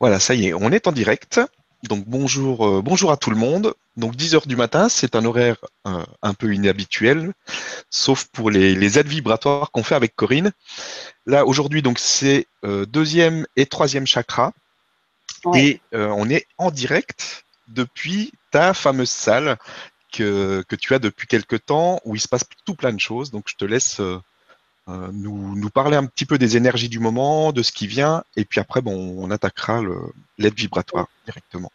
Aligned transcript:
Voilà, 0.00 0.18
ça 0.18 0.34
y 0.34 0.46
est, 0.46 0.54
on 0.54 0.72
est 0.72 0.86
en 0.86 0.92
direct. 0.92 1.40
Donc 1.82 2.06
bonjour, 2.06 2.66
euh, 2.66 2.82
bonjour 2.82 3.12
à 3.12 3.18
tout 3.18 3.28
le 3.28 3.36
monde. 3.36 3.74
Donc 3.96 4.16
10 4.16 4.34
heures 4.34 4.46
du 4.46 4.56
matin, 4.56 4.88
c'est 4.88 5.14
un 5.14 5.26
horaire 5.26 5.56
euh, 5.86 6.02
un 6.22 6.32
peu 6.32 6.54
inhabituel, 6.54 7.34
sauf 7.90 8.24
pour 8.32 8.50
les, 8.50 8.98
aides 8.98 9.08
vibratoires 9.08 9.70
qu'on 9.70 9.82
fait 9.82 9.94
avec 9.94 10.16
Corinne. 10.16 10.52
Là 11.26 11.44
aujourd'hui, 11.44 11.82
donc 11.82 11.98
c'est 11.98 12.46
euh, 12.64 12.86
deuxième 12.86 13.46
et 13.56 13.66
troisième 13.66 14.06
chakra, 14.06 14.52
et 15.54 15.80
on 15.92 16.28
est 16.28 16.46
en 16.58 16.70
direct 16.70 17.44
depuis 17.68 18.32
ta 18.50 18.74
fameuse 18.74 19.10
salle 19.10 19.58
que, 20.12 20.64
que, 20.68 20.76
tu 20.76 20.94
as 20.94 20.98
depuis 20.98 21.26
quelque 21.26 21.56
temps, 21.56 22.00
où 22.04 22.14
il 22.14 22.20
se 22.20 22.28
passe 22.28 22.44
tout 22.66 22.74
plein 22.74 22.92
de 22.92 23.00
choses. 23.00 23.30
Donc 23.30 23.44
je 23.48 23.56
te 23.56 23.64
laisse 23.64 24.00
euh, 24.90 25.08
nous, 25.12 25.70
parler 25.70 25.96
un 25.96 26.06
petit 26.06 26.26
peu 26.26 26.38
des 26.38 26.56
énergies 26.56 26.88
du 26.88 26.98
moment, 26.98 27.52
de 27.52 27.62
ce 27.62 27.70
qui 27.70 27.86
vient, 27.86 28.24
et 28.36 28.44
puis 28.44 28.60
après, 28.60 28.80
bon, 28.80 29.16
on 29.18 29.30
attaquera 29.30 29.80
l'aide 30.38 30.54
vibratoire 30.54 31.06
directement. 31.24 31.70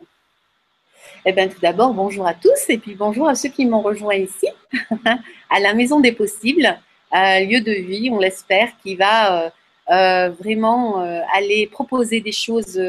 Eh 1.26 1.32
bien, 1.32 1.48
tout 1.48 1.60
d'abord, 1.62 1.94
bonjour 1.94 2.28
à 2.28 2.34
tous, 2.34 2.70
et 2.70 2.78
puis 2.78 2.94
bonjour 2.96 3.28
à 3.28 3.36
ceux 3.36 3.50
qui 3.50 3.66
m'ont 3.66 3.82
rejoint 3.82 4.16
ici, 4.16 4.48
à 5.50 5.60
la 5.60 5.74
Maison 5.74 6.00
des 6.00 6.12
Possibles, 6.12 6.78
un 7.12 7.40
lieu 7.42 7.62
de 7.62 7.72
vie, 7.72 8.10
on 8.12 8.20
l'espère, 8.20 8.70
qui 8.84 8.96
va 8.96 9.46
euh, 9.46 9.50
euh, 9.92 10.30
vraiment 10.32 10.98
aller 11.34 11.68
proposer 11.68 12.20
des 12.20 12.34
choses, 12.34 12.80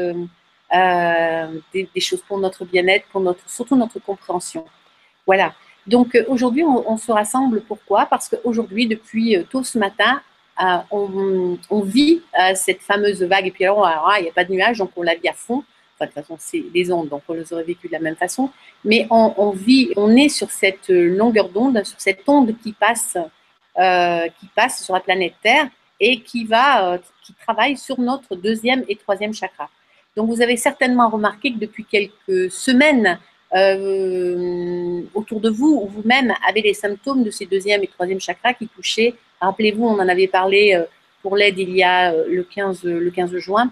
des, 1.73 2.01
choses 2.01 2.21
pour 2.27 2.37
notre 2.37 2.65
bien-être, 2.65 3.07
pour 3.11 3.21
notre, 3.21 3.49
surtout 3.49 3.75
notre 3.75 3.99
compréhension. 3.99 4.65
Voilà. 5.25 5.53
Donc 5.87 6.15
euh, 6.15 6.23
aujourd'hui, 6.27 6.63
on, 6.63 6.97
se 6.97 7.11
rassemble. 7.11 7.61
Pourquoi? 7.61 8.05
Parce 8.05 8.29
qu'aujourd'hui, 8.29 8.87
depuis 8.87 9.37
euh, 9.37 9.43
tôt 9.49 9.63
ce 9.63 9.77
matin, 9.77 10.21
euh, 10.61 10.77
on, 10.91 11.81
vit 11.81 12.21
cette 12.55 12.81
fameuse 12.81 13.23
vague. 13.23 13.47
Et 13.47 13.51
puis 13.51 13.63
alors, 13.63 13.89
il 14.17 14.23
n'y 14.23 14.29
a 14.29 14.33
pas 14.33 14.43
de 14.43 14.51
nuages, 14.51 14.79
donc 14.79 14.91
on 14.95 15.03
la 15.03 15.15
vit 15.15 15.29
à 15.29 15.33
fond. 15.33 15.63
Enfin, 15.95 16.05
de 16.05 16.11
toute 16.11 16.21
façon, 16.21 16.35
c'est 16.39 16.59
des 16.73 16.91
ondes, 16.91 17.09
donc 17.09 17.23
on 17.27 17.33
les 17.33 17.51
aurait 17.53 17.63
vécues 17.63 17.87
de 17.87 17.93
la 17.93 17.99
même 17.99 18.15
façon. 18.15 18.51
Mais 18.83 19.07
on, 19.09 19.51
vit, 19.51 19.91
on 19.95 20.15
est 20.15 20.29
sur 20.29 20.51
cette 20.51 20.89
longueur 20.89 21.49
d'onde, 21.49 21.83
sur 21.83 21.99
cette 21.99 22.27
onde 22.27 22.55
qui 22.59 22.73
passe, 22.73 23.17
qui 23.75 24.47
passe 24.55 24.83
sur 24.83 24.93
la 24.93 24.99
planète 24.99 25.33
Terre 25.41 25.69
et 25.99 26.21
qui 26.21 26.45
va, 26.45 26.99
qui 27.23 27.33
travaille 27.33 27.77
sur 27.77 27.99
notre 27.99 28.35
deuxième 28.35 28.83
et 28.87 28.95
troisième 28.95 29.33
chakra. 29.33 29.69
Donc, 30.15 30.27
vous 30.29 30.41
avez 30.41 30.57
certainement 30.57 31.09
remarqué 31.09 31.51
que 31.51 31.57
depuis 31.57 31.85
quelques 31.85 32.51
semaines, 32.51 33.19
euh, 33.55 35.03
autour 35.13 35.39
de 35.39 35.49
vous 35.49 35.79
ou 35.83 35.87
vous-même 35.87 36.33
avez 36.47 36.61
les 36.61 36.73
symptômes 36.73 37.23
de 37.23 37.31
ces 37.31 37.45
deuxième 37.45 37.81
et 37.81 37.87
troisième 37.87 38.19
chakras 38.19 38.53
qui 38.53 38.67
touchaient, 38.67 39.13
rappelez-vous, 39.39 39.85
on 39.85 39.99
en 39.99 40.07
avait 40.09 40.27
parlé 40.27 40.75
euh, 40.75 40.83
pour 41.21 41.37
l'aide 41.37 41.57
il 41.57 41.73
y 41.75 41.81
a 41.81 42.11
euh, 42.11 42.25
le 42.27 42.43
15, 42.43 42.83
le 42.83 43.09
15 43.09 43.37
juin, 43.37 43.71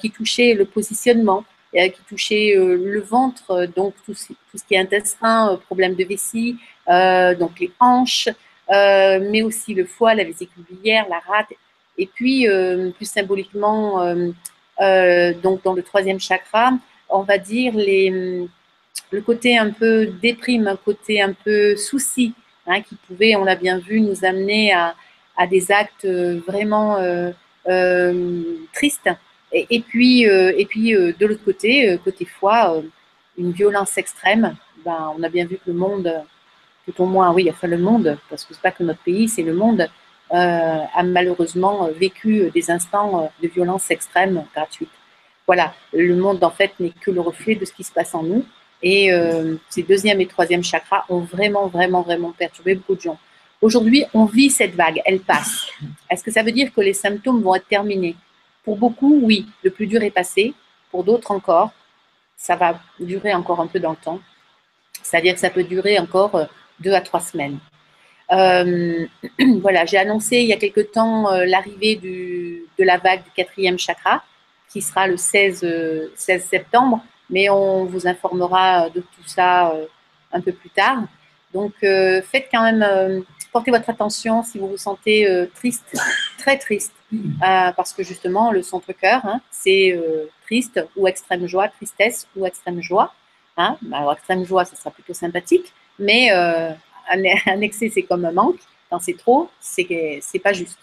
qui 0.00 0.10
touchait 0.10 0.52
le 0.52 0.66
positionnement, 0.66 1.44
qui 1.72 2.02
touchait 2.06 2.54
le 2.54 3.00
ventre, 3.00 3.66
donc 3.74 3.94
tout, 4.04 4.12
ce 4.12 4.26
qui 4.68 4.74
est 4.74 4.78
intestin, 4.78 5.58
problème 5.64 5.94
de 5.94 6.04
vessie, 6.04 6.58
donc 6.86 7.58
les 7.58 7.72
hanches, 7.80 8.28
mais 8.68 9.40
aussi 9.40 9.72
le 9.72 9.86
foie, 9.86 10.14
la 10.14 10.24
vésicule 10.24 10.62
biliaire, 10.70 11.06
la 11.08 11.20
rate, 11.20 11.54
et 11.96 12.06
puis 12.06 12.46
plus 12.98 13.06
symboliquement, 13.06 14.14
donc 14.78 15.62
dans 15.64 15.72
le 15.72 15.82
troisième 15.82 16.20
chakra, 16.20 16.72
on 17.08 17.22
va 17.22 17.38
dire 17.38 17.74
les 17.74 18.46
le 19.12 19.20
côté 19.20 19.56
un 19.56 19.70
peu 19.70 20.06
déprime, 20.06 20.66
un 20.66 20.76
côté 20.76 21.20
un 21.20 21.32
peu 21.32 21.76
souci, 21.76 22.34
hein, 22.66 22.80
qui 22.80 22.96
pouvait, 23.06 23.36
on 23.36 23.44
l'a 23.44 23.56
bien 23.56 23.78
vu, 23.78 24.00
nous 24.00 24.24
amener 24.24 24.72
à, 24.72 24.94
des 25.50 25.72
actes 25.72 26.04
euh, 26.04 26.40
vraiment 26.46 26.96
euh, 26.96 27.30
euh, 27.68 28.42
tristes. 28.72 29.10
Et, 29.52 29.80
puis, 29.80 30.22
et 30.22 30.64
puis 30.64 30.92
de 30.92 31.26
l'autre 31.26 31.44
côté, 31.44 31.98
côté 32.02 32.24
foi, 32.24 32.82
une 33.36 33.52
violence 33.52 33.98
extrême. 33.98 34.56
Ben, 34.82 35.12
on 35.14 35.22
a 35.22 35.28
bien 35.28 35.44
vu 35.44 35.56
que 35.56 35.66
le 35.66 35.74
monde, 35.74 36.10
tout 36.86 37.02
au 37.02 37.04
moins, 37.04 37.34
oui, 37.34 37.50
enfin 37.50 37.68
le 37.68 37.76
monde, 37.76 38.16
parce 38.30 38.46
que 38.46 38.54
c'est 38.54 38.62
pas 38.62 38.70
que 38.70 38.82
notre 38.82 39.02
pays, 39.02 39.28
c'est 39.28 39.42
le 39.42 39.52
monde, 39.52 39.90
a 40.30 41.02
malheureusement 41.02 41.90
vécu 41.94 42.50
des 42.54 42.70
instants 42.70 43.30
de 43.42 43.48
violence 43.48 43.90
extrême 43.90 44.42
gratuite. 44.54 44.88
Voilà, 45.46 45.74
le 45.92 46.16
monde 46.16 46.42
en 46.42 46.50
fait 46.50 46.72
n'est 46.80 46.88
que 46.88 47.10
le 47.10 47.20
reflet 47.20 47.54
de 47.54 47.66
ce 47.66 47.74
qui 47.74 47.84
se 47.84 47.92
passe 47.92 48.14
en 48.14 48.22
nous. 48.22 48.46
Et 48.82 49.12
euh, 49.12 49.56
ces 49.68 49.82
deuxième 49.82 50.20
et 50.20 50.26
troisième 50.26 50.64
chakras 50.64 51.04
ont 51.08 51.20
vraiment, 51.20 51.68
vraiment, 51.68 52.02
vraiment 52.02 52.32
perturbé 52.32 52.74
beaucoup 52.74 52.96
de 52.96 53.00
gens. 53.00 53.18
Aujourd'hui, 53.60 54.04
on 54.12 54.24
vit 54.24 54.50
cette 54.50 54.74
vague, 54.74 55.00
elle 55.04 55.20
passe. 55.20 55.68
Est-ce 56.10 56.24
que 56.24 56.32
ça 56.32 56.42
veut 56.42 56.50
dire 56.50 56.72
que 56.72 56.80
les 56.80 56.92
symptômes 56.92 57.42
vont 57.42 57.54
être 57.54 57.68
terminés? 57.68 58.16
Pour 58.64 58.76
beaucoup, 58.76 59.20
oui, 59.22 59.46
le 59.62 59.70
plus 59.70 59.86
dur 59.86 60.02
est 60.02 60.10
passé. 60.10 60.52
Pour 60.90 61.04
d'autres 61.04 61.30
encore, 61.30 61.70
ça 62.36 62.56
va 62.56 62.80
durer 62.98 63.32
encore 63.34 63.60
un 63.60 63.68
peu 63.68 63.78
dans 63.78 63.92
le 63.92 63.96
temps. 63.96 64.20
C'est-à-dire 65.02 65.34
que 65.34 65.40
ça 65.40 65.50
peut 65.50 65.62
durer 65.62 65.98
encore 66.00 66.34
euh, 66.34 66.44
deux 66.80 66.92
à 66.92 67.00
trois 67.00 67.20
semaines. 67.20 67.58
Euh, 68.32 69.06
voilà, 69.60 69.86
j'ai 69.86 69.98
annoncé 69.98 70.38
il 70.38 70.48
y 70.48 70.52
a 70.52 70.56
quelque 70.56 70.80
temps 70.80 71.30
l'arrivée 71.44 71.96
de 71.96 72.84
la 72.84 72.98
vague 72.98 73.22
du 73.22 73.30
quatrième 73.30 73.78
chakra, 73.78 74.24
qui 74.68 74.82
sera 74.82 75.06
le 75.06 75.16
16, 75.16 76.10
16 76.16 76.44
septembre 76.44 77.04
mais 77.30 77.48
on 77.48 77.84
vous 77.84 78.06
informera 78.06 78.90
de 78.90 79.00
tout 79.00 79.26
ça 79.26 79.70
euh, 79.70 79.86
un 80.32 80.40
peu 80.40 80.52
plus 80.52 80.70
tard. 80.70 81.04
Donc, 81.52 81.72
euh, 81.82 82.22
faites 82.22 82.48
quand 82.50 82.62
même, 82.62 82.82
euh, 82.82 83.20
portez 83.52 83.70
votre 83.70 83.88
attention 83.90 84.42
si 84.42 84.58
vous 84.58 84.68
vous 84.68 84.76
sentez 84.76 85.26
triste, 85.54 85.84
très 86.38 86.58
triste, 86.58 86.92
parce 87.40 87.92
que 87.92 88.02
justement, 88.02 88.52
le 88.52 88.62
centre-cœur, 88.62 89.24
hein, 89.24 89.40
c'est 89.50 89.98
triste 90.44 90.80
ou 90.96 91.06
extrême 91.06 91.46
joie, 91.46 91.68
tristesse 91.68 92.26
ou 92.36 92.46
extrême 92.46 92.80
joie. 92.80 93.12
Hein. 93.58 93.76
Bah, 93.82 93.98
alors, 93.98 94.12
extrême 94.14 94.44
joie, 94.46 94.64
ça 94.64 94.76
sera 94.76 94.90
plutôt 94.90 95.12
sympathique, 95.12 95.72
mais 95.98 96.30
un, 96.30 96.76
un, 97.46 97.60
excès, 97.60 97.90
c'est 97.92 98.02
comme 98.02 98.24
un 98.24 98.32
manque. 98.32 98.60
Quand 98.88 99.00
c'est 99.00 99.16
trop, 99.16 99.50
c'est 99.60 100.38
pas 100.42 100.52
juste. 100.52 100.78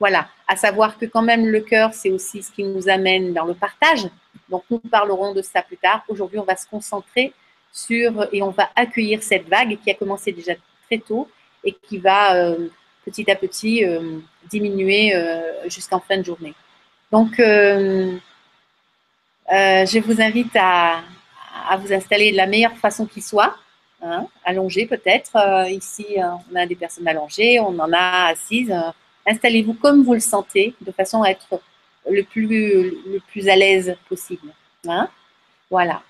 Voilà, 0.00 0.28
à 0.48 0.56
savoir 0.56 0.98
que 0.98 1.06
quand 1.06 1.22
même 1.22 1.46
le 1.46 1.60
cœur, 1.60 1.94
c'est 1.94 2.10
aussi 2.10 2.42
ce 2.42 2.50
qui 2.50 2.64
nous 2.64 2.88
amène 2.88 3.32
dans 3.32 3.44
le 3.44 3.54
partage. 3.54 4.08
Donc, 4.48 4.64
nous 4.70 4.78
parlerons 4.78 5.32
de 5.32 5.42
ça 5.42 5.62
plus 5.62 5.76
tard. 5.76 6.02
Aujourd'hui, 6.08 6.38
on 6.38 6.44
va 6.44 6.56
se 6.56 6.66
concentrer 6.66 7.32
sur 7.72 8.28
et 8.32 8.42
on 8.42 8.50
va 8.50 8.70
accueillir 8.76 9.22
cette 9.22 9.48
vague 9.48 9.78
qui 9.82 9.90
a 9.90 9.94
commencé 9.94 10.32
déjà 10.32 10.54
très 10.86 10.98
tôt 10.98 11.28
et 11.64 11.72
qui 11.72 11.98
va 11.98 12.36
euh, 12.36 12.68
petit 13.04 13.30
à 13.30 13.36
petit 13.36 13.84
euh, 13.84 14.18
diminuer 14.50 15.14
euh, 15.14 15.68
jusqu'en 15.68 16.00
fin 16.00 16.16
de 16.18 16.24
journée. 16.24 16.54
Donc, 17.10 17.34
je 17.38 18.18
vous 20.00 20.20
invite 20.20 20.56
à, 20.56 21.02
vous 21.78 21.92
installer 21.92 22.32
de 22.32 22.36
la 22.36 22.46
meilleure 22.46 22.76
façon 22.76 23.06
qui 23.06 23.22
soit, 23.22 23.56
hein, 24.02 24.26
allongé 24.44 24.86
peut-être. 24.86 25.36
ici, 25.70 26.16
on 26.50 26.56
a 26.56 26.66
des 26.66 26.74
personnes 26.74 27.06
allongées, 27.06 27.60
on 27.60 27.78
en 27.78 27.92
a 27.92 28.26
assises. 28.30 28.74
Installez-vous 29.26 29.74
comme 29.74 30.02
vous 30.02 30.14
le 30.14 30.20
sentez, 30.20 30.74
de 30.80 30.92
façon 30.92 31.22
à 31.22 31.30
être 31.30 31.60
le 32.08 32.22
plus, 32.22 33.48
à 33.48 33.56
l'aise 33.56 33.96
possible. 34.08 34.52
Hein 34.86 35.08
voilà. 35.70 36.02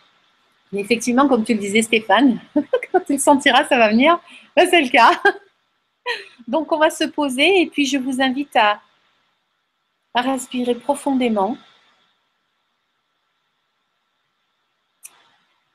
Effectivement, 0.72 1.28
comme 1.28 1.44
tu 1.44 1.54
le 1.54 1.60
disais, 1.60 1.82
Stéphane, 1.82 2.40
quand 2.92 3.00
tu 3.06 3.12
le 3.12 3.18
sentiras, 3.18 3.64
ça 3.64 3.78
va 3.78 3.90
venir. 3.90 4.18
C'est 4.56 4.82
le 4.82 4.88
cas. 4.88 5.12
Donc, 6.48 6.72
on 6.72 6.78
va 6.78 6.90
se 6.90 7.04
poser 7.04 7.62
et 7.62 7.66
puis 7.66 7.86
je 7.86 7.96
vous 7.96 8.20
invite 8.20 8.54
à, 8.56 8.80
à 10.14 10.20
respirer 10.22 10.74
profondément. 10.74 11.56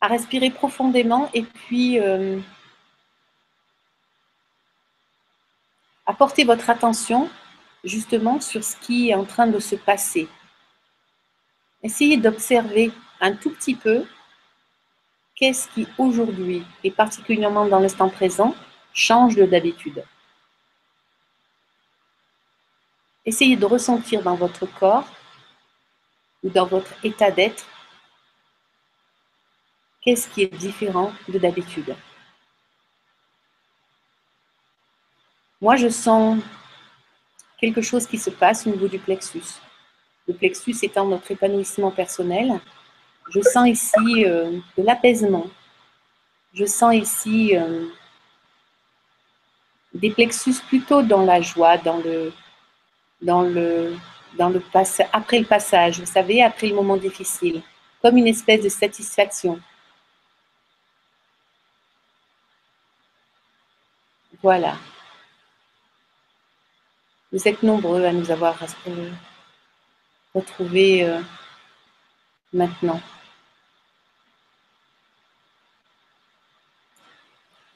À 0.01 0.07
respirer 0.07 0.50
profondément 0.50 1.29
et 1.33 1.44
puis 1.44 2.00
euh, 2.00 2.39
à 6.09 6.14
porter 6.16 6.44
votre 6.44 6.72
attention 6.72 7.30
justement 7.83 8.42
sur 8.42 8.63
ce 8.63 8.75
qui 8.78 9.10
est 9.10 9.13
en 9.13 9.25
train 9.25 9.45
de 9.45 9.60
se 9.60 9.75
passer. 9.75 10.28
Essayez 11.83 12.18
d'observer 12.18 12.92
un 13.22 13.33
tout 13.33 13.51
petit 13.51 13.75
peu 13.75 14.04
qu'est-ce 15.36 15.68
qui 15.68 15.88
aujourd'hui, 16.00 16.66
et 16.83 16.89
particulièrement 16.89 17.68
dans 17.68 17.78
l'instant 17.78 18.10
présent, 18.10 18.56
change 18.92 19.36
de 19.36 19.45
d'habitude. 19.45 20.04
Essayez 23.24 23.56
de 23.56 23.66
ressentir 23.66 24.24
dans 24.24 24.36
votre 24.36 24.66
corps 24.66 25.07
ou 26.44 26.50
dans 26.50 26.66
votre 26.66 26.94
état 27.06 27.30
d'être 27.30 27.68
qu'est-ce 30.01 30.28
qui 30.28 30.42
est 30.42 30.57
différent 30.57 31.13
de 31.28 31.38
d'habitude. 31.38 31.95
Moi, 35.61 35.75
je 35.75 35.89
sens 35.89 36.39
quelque 37.59 37.81
chose 37.81 38.07
qui 38.07 38.17
se 38.17 38.29
passe 38.29 38.65
au 38.65 38.69
niveau 38.69 38.88
du 38.88 39.00
plexus. 39.00 39.59
Le 40.27 40.33
plexus 40.33 40.75
étant 40.83 41.06
notre 41.06 41.29
épanouissement 41.31 41.91
personnel. 41.91 42.59
Je 43.29 43.41
sens 43.41 43.67
ici 43.67 44.25
euh, 44.25 44.59
de 44.77 44.83
l'apaisement. 44.83 45.47
Je 46.53 46.65
sens 46.65 46.95
ici 46.95 47.56
euh, 47.56 47.88
des 49.94 50.11
plexus 50.11 50.56
plutôt 50.67 51.01
dans 51.01 51.23
la 51.25 51.41
joie, 51.41 51.77
dans 51.77 51.97
le, 51.97 52.31
dans 53.21 53.41
le, 53.41 53.95
dans 54.38 54.50
le 54.50 54.61
après 55.11 55.39
le 55.39 55.45
passage, 55.45 56.00
vous 56.00 56.06
savez, 56.06 56.41
après 56.41 56.67
le 56.67 56.75
moment 56.75 56.97
difficile, 56.97 57.61
comme 58.01 58.17
une 58.17 58.27
espèce 58.27 58.63
de 58.63 58.69
satisfaction. 58.69 59.59
Voilà. 64.41 64.77
Vous 67.31 67.48
êtes 67.48 67.62
nombreux 67.62 68.06
à 68.06 68.12
nous 68.12 68.31
avoir 68.31 68.58
retrouvés 70.34 71.04
euh, 71.04 71.22
maintenant. 72.54 73.00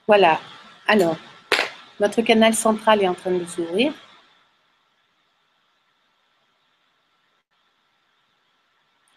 Voilà. 0.07 0.39
Alors, 0.87 1.17
notre 1.99 2.21
canal 2.23 2.55
central 2.55 3.03
est 3.03 3.07
en 3.07 3.13
train 3.13 3.31
de 3.31 3.45
s'ouvrir. 3.45 3.93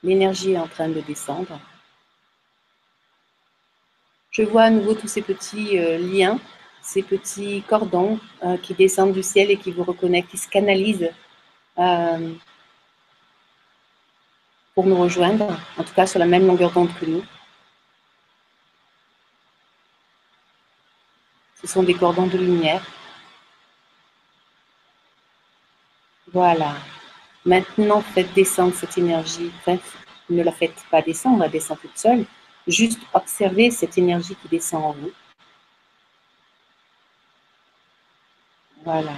L'énergie 0.03 0.53
est 0.53 0.59
en 0.59 0.69
train 0.69 0.88
de 0.88 1.00
descendre. 1.00 1.59
Je 4.31 4.43
vois 4.43 4.65
à 4.65 4.71
nouveau 4.71 4.94
tous 4.94 5.09
ces 5.09 5.23
petits 5.23 5.79
euh, 5.79 5.97
liens, 5.97 6.38
ces 6.87 7.03
petits 7.03 7.62
cordons 7.69 8.21
euh, 8.44 8.56
qui 8.59 8.73
descendent 8.73 9.12
du 9.12 9.23
ciel 9.23 9.50
et 9.50 9.56
qui 9.56 9.73
vous 9.73 9.83
reconnectent, 9.83 10.31
qui 10.31 10.38
se 10.38 10.49
canalisent 10.49 11.11
euh, 11.79 12.33
pour 14.75 14.87
nous 14.87 14.97
rejoindre, 14.97 15.59
en 15.77 15.83
tout 15.83 15.94
cas 15.94 16.06
sur 16.06 16.21
la 16.21 16.27
même 16.27 16.47
longueur 16.47 16.71
d'onde 16.71 16.94
que 16.94 17.06
nous. 17.06 17.25
Ce 21.61 21.67
sont 21.67 21.83
des 21.83 21.94
cordons 21.94 22.27
de 22.29 22.38
lumière. 22.38 22.87
Voilà. 26.33 26.77
Maintenant, 27.44 28.00
faites 28.00 28.33
descendre 28.35 28.75
cette 28.75 28.97
énergie. 28.97 29.50
ne 30.31 30.43
la 30.43 30.53
faites 30.53 30.85
pas 30.91 31.03
descendre, 31.03 31.43
elle 31.43 31.50
descend 31.50 31.81
toute 31.81 31.99
seule. 31.99 32.27
Juste 32.69 33.00
observez 33.12 33.71
cette 33.73 33.99
énergie 33.99 34.37
qui 34.37 34.49
descend 34.49 34.85
en 34.85 34.93
vous. 34.93 35.11
Voilà. 38.87 39.17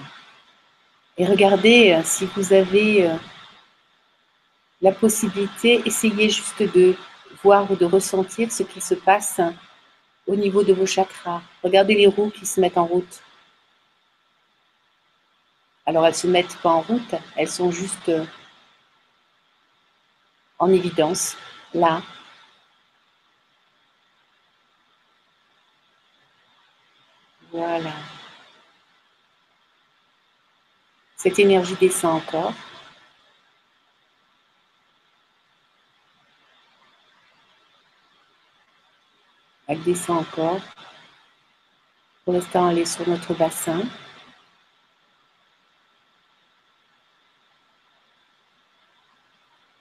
Et 1.19 1.27
regardez 1.27 1.93
euh, 1.93 2.03
si 2.03 2.25
vous 2.25 2.55
avez 2.55 3.07
euh, 3.07 3.15
la 4.81 4.93
possibilité, 4.93 5.83
essayez 5.85 6.31
juste 6.31 6.63
de 6.63 6.97
voir 7.43 7.71
ou 7.71 7.77
de 7.77 7.85
ressentir 7.85 8.51
ce 8.51 8.63
qui 8.63 8.81
se 8.81 8.95
passe 8.95 9.43
au 10.27 10.37
niveau 10.37 10.65
de 10.65 10.73
vos 10.73 10.87
chakras. 10.87 11.43
Regardez 11.63 11.95
les 11.95 12.07
roues 12.07 12.31
qui 12.31 12.47
se 12.47 12.59
mettent 12.63 12.79
en 12.79 12.87
route. 12.87 13.21
Alors 15.85 16.07
elles 16.07 16.13
ne 16.13 16.17
se 16.17 16.27
mettent 16.29 16.57
pas 16.63 16.71
en 16.71 16.81
route, 16.81 17.15
elles 17.37 17.51
sont 17.51 17.71
juste 17.71 18.09
euh, 18.09 18.25
en 20.59 20.71
évidence, 20.71 21.37
là. 21.75 22.01
Voilà. 27.53 27.93
Cette 31.19 31.41
énergie 31.41 31.75
descend 31.75 32.23
encore. 32.23 32.55
Elle 39.67 39.83
descend 39.83 40.19
encore. 40.19 40.61
Pour 42.25 42.35
l'instant, 42.35 42.71
elle 42.71 42.79
est 42.79 42.85
sur 42.85 43.07
notre 43.09 43.35
bassin. 43.35 43.83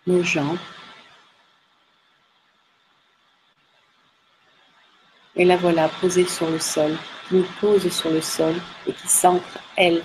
Nos 0.08 0.24
jambes. 0.24 0.58
Et 5.36 5.46
la 5.46 5.56
voilà 5.56 5.88
posée 5.88 6.26
sur 6.26 6.50
le 6.50 6.58
sol, 6.58 6.98
nous 7.30 7.46
pose 7.62 7.88
sur 7.94 8.10
le 8.10 8.22
sol 8.22 8.56
et 8.88 8.94
qui 8.94 9.08
s'ancre, 9.08 9.60
elle, 9.76 10.04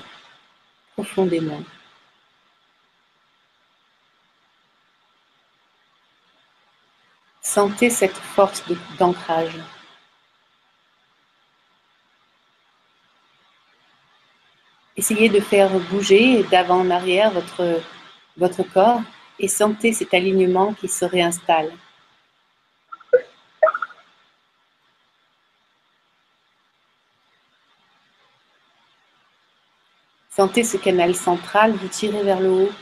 Sentez 7.41 7.91
cette 7.91 8.17
force 8.17 8.65
d'ancrage. 8.99 9.59
Essayez 14.97 15.29
de 15.29 15.41
faire 15.41 15.71
bouger 15.91 16.45
d'avant 16.45 16.81
en 16.81 16.91
arrière 16.91 17.31
votre, 17.31 17.83
votre 18.37 18.63
corps 18.63 19.03
et 19.39 19.49
sentez 19.49 19.93
cet 19.93 20.15
alignement 20.15 20.75
qui 20.75 20.89
se 20.89 21.05
réinstalle. 21.05 21.73
Sentez 30.35 30.65
ce 30.65 30.79
canal 30.79 31.15
central 31.15 31.73
vous 31.73 31.89
tirer 31.89 32.23
vers 32.23 32.41
le 32.41 32.51
haut 32.51 32.73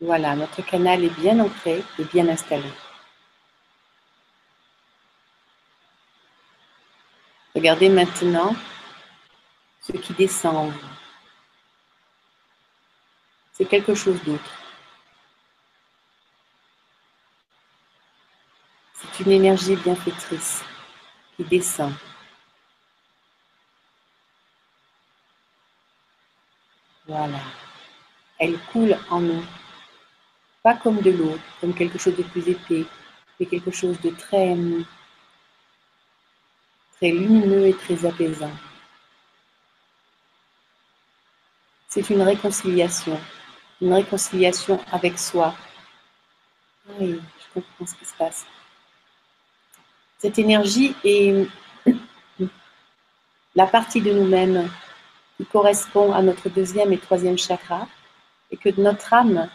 Voilà, 0.00 0.34
notre 0.34 0.62
canal 0.62 1.04
est 1.04 1.20
bien 1.20 1.38
ancré 1.38 1.84
et 1.98 2.04
bien 2.04 2.26
installé. 2.28 2.72
Regardez 7.54 7.90
maintenant 7.90 8.56
ce 9.82 9.92
qui 9.92 10.14
descend 10.14 10.56
en 10.56 10.66
vous. 10.68 10.88
C'est 13.52 13.66
quelque 13.66 13.94
chose 13.94 14.18
d'autre. 14.24 14.59
C'est 19.00 19.24
une 19.24 19.32
énergie 19.32 19.76
bienfaitrice 19.76 20.62
qui 21.36 21.44
descend. 21.44 21.92
Voilà. 27.06 27.40
Elle 28.38 28.58
coule 28.72 28.96
en 29.10 29.20
nous 29.20 29.44
pas 30.62 30.74
comme 30.74 31.00
de 31.00 31.10
l'eau, 31.10 31.38
comme 31.60 31.74
quelque 31.74 31.98
chose 31.98 32.16
de 32.16 32.22
plus 32.22 32.46
épais, 32.48 32.84
mais 33.38 33.46
quelque 33.46 33.70
chose 33.70 33.98
de 34.00 34.10
très, 34.10 34.54
très 36.96 37.10
lumineux 37.10 37.66
et 37.66 37.74
très 37.74 38.04
apaisant. 38.04 38.52
C'est 41.88 42.08
une 42.10 42.22
réconciliation, 42.22 43.18
une 43.80 43.94
réconciliation 43.94 44.78
avec 44.92 45.18
soi. 45.18 45.54
Oui, 46.98 47.20
je 47.38 47.60
comprends 47.60 47.86
ce 47.86 47.94
qui 47.94 48.04
se 48.04 48.14
passe. 48.14 48.46
Cette 50.20 50.38
énergie 50.38 50.94
est 51.02 51.48
la 53.54 53.66
partie 53.66 54.02
de 54.02 54.12
nous-mêmes 54.12 54.70
qui 55.38 55.46
correspond 55.46 56.12
à 56.12 56.20
notre 56.20 56.50
deuxième 56.50 56.92
et 56.92 56.98
troisième 56.98 57.38
chakra 57.38 57.88
et 58.50 58.58
que 58.58 58.68
notre 58.78 59.14
âme 59.14 59.48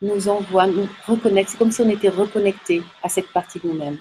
nous 0.00 0.28
envoie, 0.28 0.68
nous 0.68 0.88
reconnecte. 1.08 1.50
C'est 1.50 1.58
comme 1.58 1.72
si 1.72 1.80
on 1.80 1.88
était 1.88 2.10
reconnecté 2.10 2.84
à 3.02 3.08
cette 3.08 3.32
partie 3.32 3.58
de 3.58 3.66
nous-mêmes. 3.66 3.98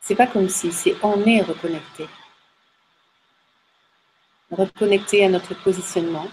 C'est 0.00 0.14
pas 0.14 0.28
comme 0.28 0.48
si, 0.48 0.70
c'est 0.70 0.94
on 1.02 1.24
est 1.24 1.42
reconnecté. 1.42 2.06
Reconnecté 4.52 5.24
à 5.24 5.28
notre 5.28 5.54
positionnement, 5.54 6.28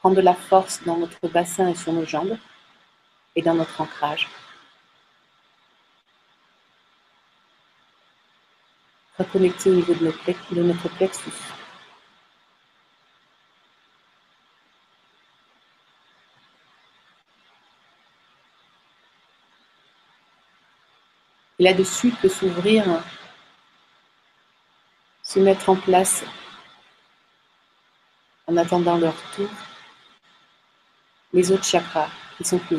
prendre 0.00 0.16
de 0.16 0.20
la 0.20 0.34
force 0.34 0.82
dans 0.82 0.96
notre 0.96 1.28
bassin 1.28 1.68
et 1.68 1.76
sur 1.76 1.92
nos 1.92 2.04
jambes 2.04 2.36
et 3.36 3.42
dans 3.42 3.54
notre 3.54 3.80
ancrage. 3.80 4.28
Reconnecté 9.18 9.70
au 9.70 9.74
niveau 9.74 9.94
de 9.94 10.62
notre 10.62 10.88
plexus. 10.90 11.30
Et 21.58 21.64
là-dessus 21.64 22.12
peut 22.22 22.28
s'ouvrir, 22.28 22.84
se 25.24 25.40
mettre 25.40 25.68
en 25.68 25.76
place 25.76 26.24
en 28.46 28.56
attendant 28.56 28.96
leur 28.98 29.14
tour, 29.32 29.50
les 31.32 31.50
autres 31.50 31.64
chakras 31.64 32.08
qui 32.36 32.44
sont 32.44 32.58
plus 32.58 32.76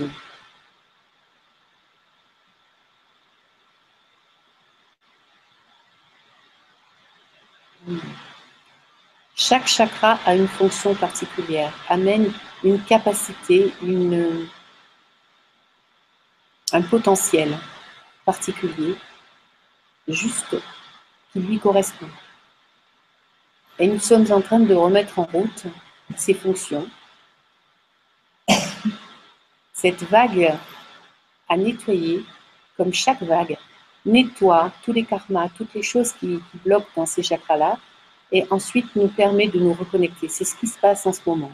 Chaque 9.50 9.68
chakra 9.68 10.20
a 10.28 10.36
une 10.36 10.48
fonction 10.48 10.94
particulière, 10.94 11.74
amène 11.88 12.32
une 12.64 12.80
capacité, 12.84 13.74
un 16.72 16.82
potentiel 16.84 17.58
particulier, 18.24 18.96
juste 20.08 20.56
qui 21.34 21.40
lui 21.40 21.58
correspond. 21.58 22.12
Et 23.80 23.88
nous 23.88 23.98
sommes 23.98 24.32
en 24.32 24.40
train 24.40 24.60
de 24.60 24.76
remettre 24.76 25.18
en 25.18 25.24
route 25.24 25.66
ces 26.16 26.36
fonctions. 26.36 26.88
Cette 29.74 30.04
vague 30.04 30.60
à 31.48 31.58
nettoyer, 31.58 32.24
comme 32.78 32.94
chaque 32.94 33.24
vague 33.24 33.58
nettoie 34.06 34.72
tous 34.84 34.94
les 34.94 35.06
karmas, 35.06 35.50
toutes 35.50 35.74
les 35.74 35.82
choses 35.82 36.14
qui 36.14 36.40
bloquent 36.64 36.92
dans 36.96 37.08
ces 37.08 37.24
chakras-là, 37.24 37.80
et 38.32 38.46
ensuite 38.50 38.96
nous 38.96 39.08
permet 39.08 39.48
de 39.48 39.60
nous 39.60 39.74
reconnecter. 39.74 40.28
C'est 40.30 40.46
ce 40.46 40.56
qui 40.56 40.68
se 40.68 40.78
passe 40.78 41.06
en 41.06 41.14
ce 41.14 41.22
moment. 41.26 41.52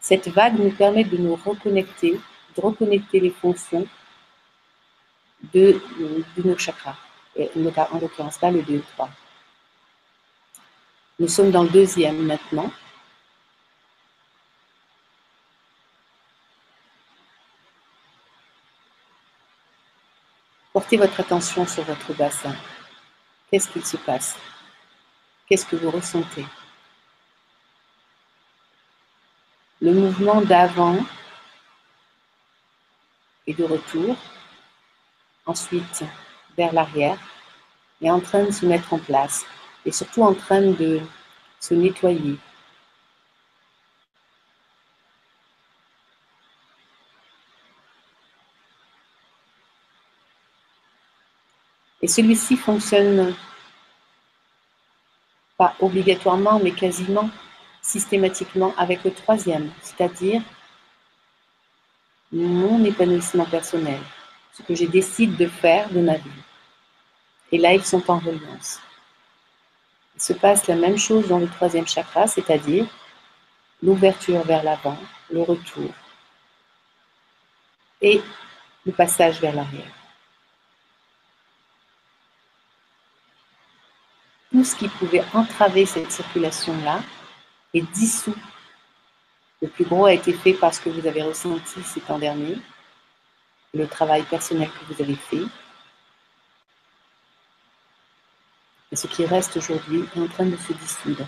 Cette 0.00 0.28
vague 0.28 0.58
nous 0.58 0.70
permet 0.70 1.04
de 1.04 1.16
nous 1.16 1.36
reconnecter, 1.36 2.20
de 2.56 2.60
reconnecter 2.60 3.20
les 3.20 3.30
fonctions 3.30 3.86
de, 5.52 5.80
nos 6.44 6.58
chakras, 6.58 6.96
et 7.36 7.50
en 7.56 7.98
l'occurrence 7.98 8.40
là 8.40 8.50
le 8.50 8.62
2 8.62 8.74
et 8.74 8.82
3. 8.94 9.08
Nous 11.18 11.28
sommes 11.28 11.50
dans 11.50 11.62
le 11.62 11.68
deuxième 11.68 12.26
maintenant. 12.26 12.70
Portez 20.72 20.96
votre 20.96 21.20
attention 21.20 21.66
sur 21.66 21.82
votre 21.84 22.14
bassin. 22.14 22.54
Qu'est-ce 23.50 23.68
qu'il 23.68 23.84
se 23.84 23.96
passe? 23.96 24.36
Qu'est-ce 25.50 25.66
que 25.66 25.74
vous 25.74 25.90
ressentez? 25.90 26.46
Le 29.80 29.92
mouvement 29.92 30.40
d'avant 30.42 30.96
et 33.48 33.54
de 33.54 33.64
retour, 33.64 34.16
ensuite 35.46 36.04
vers 36.56 36.72
l'arrière, 36.72 37.18
est 38.00 38.10
en 38.12 38.20
train 38.20 38.44
de 38.44 38.52
se 38.52 38.64
mettre 38.64 38.92
en 38.92 39.00
place 39.00 39.44
et 39.84 39.90
surtout 39.90 40.22
en 40.22 40.34
train 40.34 40.60
de 40.60 41.00
se 41.58 41.74
nettoyer. 41.74 42.38
Et 52.02 52.06
celui-ci 52.06 52.56
fonctionne 52.56 53.34
pas 55.60 55.74
obligatoirement, 55.80 56.58
mais 56.58 56.70
quasiment 56.70 57.28
systématiquement 57.82 58.72
avec 58.78 59.04
le 59.04 59.12
troisième, 59.12 59.70
c'est-à-dire 59.82 60.40
mon 62.32 62.82
épanouissement 62.82 63.44
personnel, 63.44 64.00
ce 64.54 64.62
que 64.62 64.74
je 64.74 64.86
décide 64.86 65.36
de 65.36 65.46
faire 65.46 65.90
de 65.90 66.00
ma 66.00 66.16
vie. 66.16 66.42
Et 67.52 67.58
là, 67.58 67.74
ils 67.74 67.84
sont 67.84 68.10
en 68.10 68.18
reliance. 68.20 68.80
Il 70.16 70.22
se 70.22 70.32
passe 70.32 70.66
la 70.66 70.76
même 70.76 70.96
chose 70.96 71.28
dans 71.28 71.38
le 71.38 71.48
troisième 71.48 71.86
chakra, 71.86 72.26
c'est-à-dire 72.26 72.86
l'ouverture 73.82 74.42
vers 74.44 74.62
l'avant, 74.62 74.96
le 75.30 75.42
retour 75.42 75.92
et 78.00 78.22
le 78.86 78.92
passage 78.92 79.42
vers 79.42 79.54
l'arrière. 79.54 79.99
Tout 84.50 84.64
ce 84.64 84.74
qui 84.74 84.88
pouvait 84.88 85.24
entraver 85.32 85.86
cette 85.86 86.10
circulation-là 86.10 87.00
est 87.72 87.82
dissous. 87.92 88.34
Le 89.62 89.68
plus 89.68 89.84
gros 89.84 90.06
a 90.06 90.12
été 90.12 90.32
fait 90.32 90.54
parce 90.54 90.78
que 90.78 90.88
vous 90.88 91.06
avez 91.06 91.22
ressenti 91.22 91.82
ces 91.82 92.00
temps 92.00 92.18
derniers, 92.18 92.58
le 93.74 93.86
travail 93.86 94.22
personnel 94.24 94.68
que 94.68 94.92
vous 94.92 95.02
avez 95.02 95.14
fait. 95.14 95.42
Et 98.92 98.96
ce 98.96 99.06
qui 99.06 99.24
reste 99.24 99.56
aujourd'hui 99.56 100.04
est 100.16 100.20
en 100.20 100.26
train 100.26 100.46
de 100.46 100.56
se 100.56 100.72
dissoudre. 100.72 101.26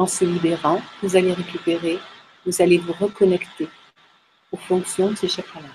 En 0.00 0.06
se 0.06 0.24
libérant, 0.24 0.80
vous 1.02 1.14
allez 1.14 1.34
récupérer, 1.34 1.98
vous 2.46 2.62
allez 2.62 2.78
vous 2.78 2.94
reconnecter 2.94 3.68
aux 4.50 4.56
fonctions 4.56 5.10
de 5.10 5.14
ces 5.14 5.28
chakras-là. 5.28 5.68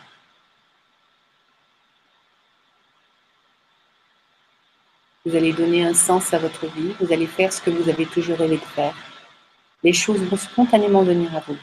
Vous 5.27 5.35
allez 5.35 5.53
donner 5.53 5.85
un 5.85 5.93
sens 5.93 6.33
à 6.33 6.39
votre 6.39 6.65
vie, 6.65 6.95
vous 6.99 7.13
allez 7.13 7.27
faire 7.27 7.53
ce 7.53 7.61
que 7.61 7.69
vous 7.69 7.87
avez 7.87 8.07
toujours 8.07 8.39
rêvé 8.39 8.57
de 8.57 8.65
faire. 8.65 8.95
Les 9.83 9.93
choses 9.93 10.21
vont 10.21 10.37
spontanément 10.37 11.03
venir 11.03 11.29
à 11.35 11.41
vous. 11.41 11.59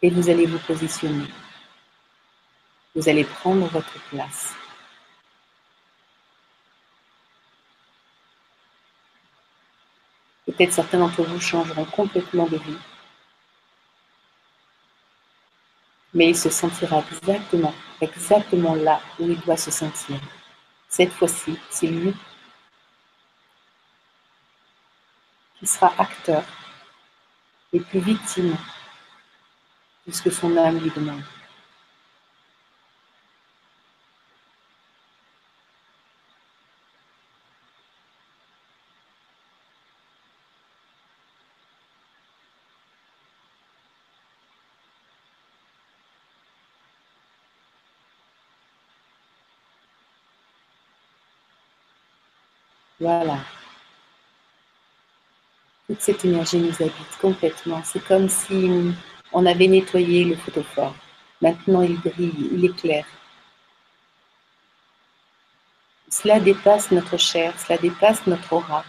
Et 0.00 0.10
vous 0.10 0.30
allez 0.30 0.46
vous 0.46 0.60
positionner. 0.60 1.26
Vous 2.94 3.08
allez 3.08 3.24
prendre 3.24 3.66
votre 3.66 3.98
place. 4.10 4.54
Peut-être 10.46 10.72
certains 10.72 10.98
d'entre 10.98 11.22
vous 11.22 11.40
changeront 11.40 11.84
complètement 11.86 12.46
de 12.46 12.58
vie. 12.58 12.78
Mais 16.12 16.28
il 16.28 16.36
se 16.36 16.50
sentira 16.50 17.02
exactement, 17.10 17.74
exactement 18.00 18.74
là 18.74 19.00
où 19.18 19.28
il 19.28 19.40
doit 19.40 19.56
se 19.56 19.70
sentir. 19.70 20.20
Cette 20.88 21.12
fois-ci, 21.12 21.58
c'est 21.70 21.88
lui 21.88 22.14
qui 25.58 25.66
sera 25.66 25.92
acteur 25.98 26.44
et 27.72 27.80
plus 27.80 28.00
victime 28.00 28.56
de 30.06 30.12
ce 30.12 30.22
que 30.22 30.30
son 30.30 30.56
âme 30.56 30.78
lui 30.78 30.90
demande. 30.90 31.22
Voilà. 53.00 53.38
Toute 55.86 56.00
cette 56.00 56.24
énergie 56.24 56.58
nous 56.58 56.82
habite 56.82 57.18
complètement. 57.20 57.82
C'est 57.84 58.04
comme 58.04 58.28
si 58.28 58.94
on 59.32 59.44
avait 59.46 59.68
nettoyé 59.68 60.24
le 60.24 60.36
photophore. 60.36 60.94
Maintenant, 61.42 61.82
il 61.82 62.00
brille, 62.00 62.48
il 62.52 62.64
éclaire. 62.64 63.06
Cela 66.08 66.40
dépasse 66.40 66.90
notre 66.92 67.16
chair, 67.18 67.52
cela 67.58 67.76
dépasse 67.76 68.26
notre 68.26 68.52
aura. 68.52 68.84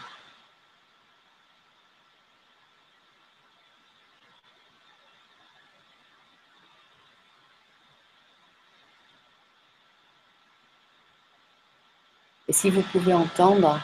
Et 12.47 12.53
si 12.53 12.69
vous 12.69 12.83
pouvez 12.83 13.13
entendre 13.13 13.81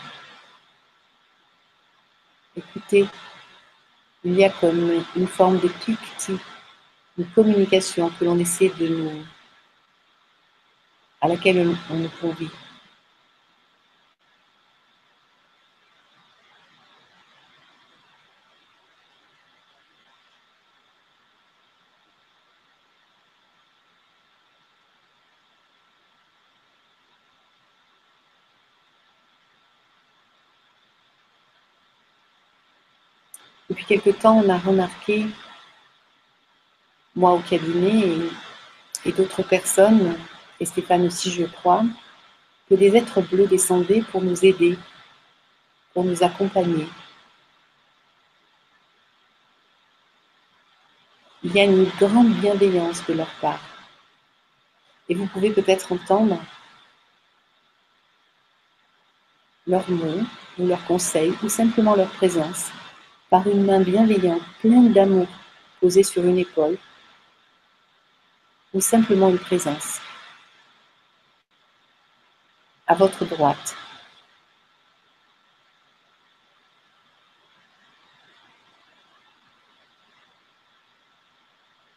Il 2.93 4.33
y 4.35 4.43
a 4.43 4.49
comme 4.49 5.03
une 5.15 5.27
forme 5.27 5.59
de 5.59 5.67
cliquetis, 5.67 6.39
une 7.17 7.25
communication 7.27 8.09
que 8.09 8.25
l'on 8.25 8.37
essaie 8.37 8.71
de 8.79 8.87
nous, 8.87 9.23
à 11.21 11.27
laquelle 11.27 11.75
on 11.89 11.95
nous 11.95 12.09
convie. 12.21 12.49
Depuis 33.81 33.99
quelque 33.99 34.21
temps, 34.21 34.37
on 34.45 34.49
a 34.49 34.59
remarqué, 34.59 35.25
moi 37.15 37.31
au 37.31 37.39
cabinet 37.39 38.15
et, 39.05 39.11
d'autres 39.11 39.41
personnes, 39.41 40.15
et 40.59 40.65
Stéphane 40.65 41.07
aussi 41.07 41.31
je 41.31 41.45
crois, 41.45 41.83
que 42.69 42.75
des 42.75 42.95
êtres 42.95 43.21
bleus 43.21 43.47
descendaient 43.47 44.03
pour 44.11 44.21
nous 44.21 44.45
aider, 44.45 44.77
pour 45.93 46.03
nous 46.03 46.21
accompagner. 46.23 46.87
il 51.43 51.51
y 51.51 51.59
a 51.59 51.63
une 51.63 51.85
grande 51.99 52.35
bienveillance 52.35 53.03
de 53.07 53.13
leur 53.13 53.33
part. 53.41 53.63
Et 55.09 55.15
vous 55.15 55.25
pouvez 55.25 55.49
peut-être 55.49 55.91
entendre 55.91 56.39
leurs 59.65 59.89
mots 59.89 60.21
ou 60.59 60.67
leurs 60.67 60.85
conseils 60.85 61.33
ou 61.41 61.49
simplement 61.49 61.95
leur 61.95 62.09
présence 62.09 62.69
par 63.31 63.47
une 63.47 63.65
main 63.65 63.79
bienveillante, 63.79 64.43
pleine 64.59 64.91
d'amour, 64.91 65.27
posée 65.79 66.03
sur 66.03 66.21
une 66.25 66.37
épaule 66.37 66.77
ou 68.73 68.81
simplement 68.81 69.29
une 69.29 69.39
présence 69.39 70.01
à 72.87 72.93
votre 72.93 73.23
droite. 73.23 73.77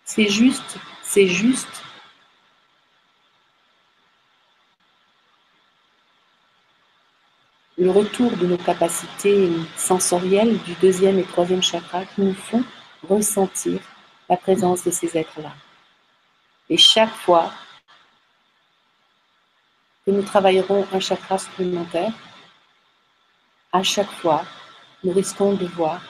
C'est 0.05 0.29
juste, 0.29 0.79
c'est 1.03 1.26
juste 1.26 1.84
le 7.76 7.90
retour 7.90 8.31
de 8.37 8.47
nos 8.47 8.57
capacités 8.57 9.50
sensorielles 9.76 10.59
du 10.59 10.75
deuxième 10.75 11.19
et 11.19 11.25
troisième 11.25 11.62
chakra 11.62 12.04
qui 12.04 12.21
nous 12.21 12.35
font 12.35 12.62
ressentir 13.09 13.81
la 14.28 14.37
présence 14.37 14.85
de 14.85 14.90
ces 14.90 15.16
êtres-là. 15.16 15.52
Et 16.71 16.76
chaque 16.76 17.14
fois 17.14 17.52
que 20.07 20.12
nous 20.12 20.23
travaillerons 20.23 20.87
un 20.93 21.00
chakra 21.00 21.37
supplémentaire, 21.37 22.12
à 23.73 23.83
chaque 23.83 24.11
fois, 24.11 24.45
nous 25.02 25.12
risquons 25.12 25.54
de 25.54 25.66
voir 25.66 26.00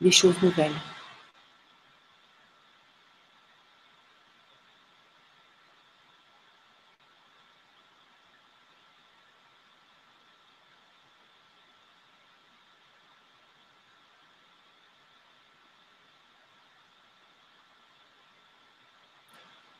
des 0.00 0.10
choses 0.10 0.40
nouvelles. 0.42 0.76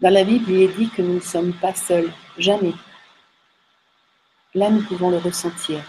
Dans 0.00 0.10
la 0.10 0.22
Bible, 0.22 0.52
il 0.52 0.62
est 0.62 0.68
dit 0.68 0.88
que 0.88 1.02
nous 1.02 1.14
ne 1.14 1.20
sommes 1.20 1.52
pas 1.52 1.74
seuls, 1.74 2.12
jamais. 2.38 2.72
Là, 4.54 4.70
nous 4.70 4.82
pouvons 4.82 5.10
le 5.10 5.18
ressentir. 5.18 5.82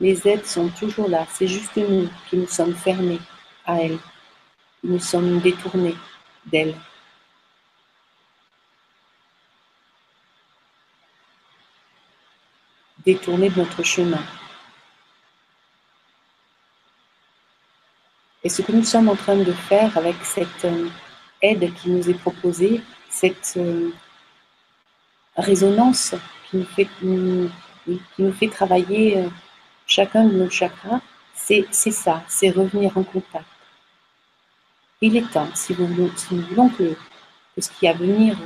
Les 0.00 0.28
aides 0.28 0.44
sont 0.44 0.68
toujours 0.68 1.08
là, 1.08 1.26
c'est 1.30 1.48
juste 1.48 1.76
nous 1.76 2.08
qui 2.28 2.36
nous 2.36 2.46
sommes 2.46 2.74
fermés 2.74 3.20
à 3.64 3.80
elles 3.80 3.98
nous 4.82 4.98
sommes 4.98 5.40
détournés 5.40 5.96
d'elle. 6.46 6.74
Détournés 13.04 13.50
de 13.50 13.58
notre 13.58 13.82
chemin. 13.82 14.22
Et 18.44 18.48
ce 18.48 18.62
que 18.62 18.72
nous 18.72 18.84
sommes 18.84 19.08
en 19.08 19.16
train 19.16 19.36
de 19.36 19.52
faire 19.52 19.96
avec 19.98 20.16
cette 20.24 20.64
euh, 20.64 20.88
aide 21.42 21.72
qui 21.74 21.90
nous 21.90 22.08
est 22.08 22.14
proposée, 22.14 22.80
cette 23.10 23.54
euh, 23.56 23.90
résonance 25.36 26.14
qui 26.48 26.56
nous 26.58 28.32
fait, 28.32 28.48
travailler 28.48 29.18
euh, 29.18 29.28
chacun 29.86 30.24
de 30.24 30.34
nos 30.34 30.50
chakras, 30.50 31.00
c'est 31.34 31.66
ça, 31.72 32.22
c'est 32.28 32.50
revenir 32.50 32.96
en 32.96 33.02
contact 33.02 33.46
il 35.00 35.16
est 35.16 35.30
temps, 35.30 35.48
si, 35.54 35.74
nous 35.78 35.86
voulons 35.86 36.68
que, 36.70 36.96
ce 37.58 37.70
qui 37.70 37.86
a 37.86 37.90
à 37.90 37.94
venir 37.94 38.36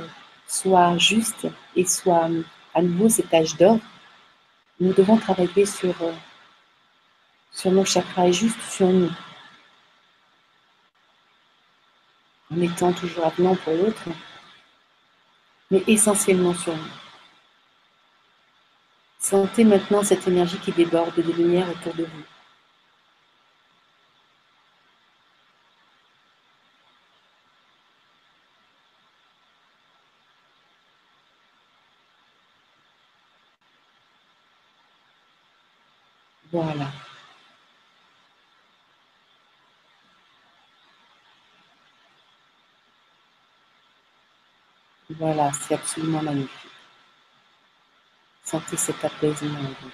soit 0.47 0.97
juste 0.97 1.47
et 1.75 1.85
soit 1.85 2.29
à 2.73 2.81
nouveau 2.81 3.09
cet 3.09 3.33
âge 3.33 3.55
d'or, 3.57 3.79
nous 4.79 4.93
devons 4.93 5.17
travailler 5.17 5.65
sur, 5.65 5.95
sur 7.51 7.71
nos 7.71 7.85
chakras 7.85 8.27
et 8.27 8.33
juste 8.33 8.61
sur 8.61 8.87
nous. 8.87 9.11
En 12.51 12.61
étant 12.61 12.93
toujours 12.93 13.25
avenant 13.25 13.55
pour 13.55 13.73
l'autre, 13.73 14.09
mais 15.71 15.83
essentiellement 15.87 16.53
sur 16.53 16.75
nous. 16.75 16.91
Sentez 19.17 19.63
maintenant 19.63 20.03
cette 20.03 20.27
énergie 20.27 20.59
qui 20.59 20.71
déborde 20.71 21.15
de 21.15 21.31
lumière 21.31 21.69
autour 21.69 21.95
de 21.95 22.03
vous. 22.03 22.23
Voilà. 36.53 36.91
Voilà, 45.09 45.51
c'est 45.51 45.73
absolument 45.73 46.21
magnifique. 46.21 46.71
Sentez 48.43 48.77
cet 48.77 49.03
apaisement 49.03 49.57
en 49.59 49.63
vous. 49.81 49.91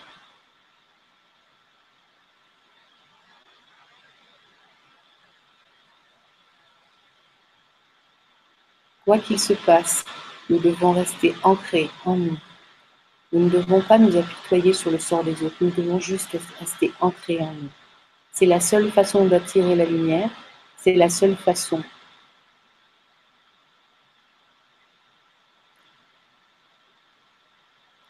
Quoi 9.05 9.19
qu'il 9.19 9.39
se 9.39 9.53
passe, 9.53 10.03
nous 10.49 10.59
devons 10.59 10.91
rester 10.91 11.33
ancrés 11.43 11.89
en 12.03 12.17
nous 12.17 12.37
nous 13.31 13.45
ne 13.45 13.49
devons 13.49 13.81
pas 13.81 13.97
nous 13.97 14.17
apitoyer 14.17 14.73
sur 14.73 14.89
le 14.89 14.97
sort 14.97 15.23
des 15.23 15.43
autres, 15.43 15.55
nous 15.61 15.69
devons 15.71 15.99
juste 15.99 16.35
rester 16.59 16.91
ancrés 16.99 17.39
en 17.39 17.53
nous. 17.53 17.69
C'est 18.31 18.47
la 18.47 18.59
seule 18.59 18.91
façon 18.91 19.25
d'attirer 19.25 19.75
la 19.75 19.85
lumière, 19.85 20.29
c'est 20.77 20.93
la 20.93 21.09
seule 21.09 21.35
façon. 21.35 21.83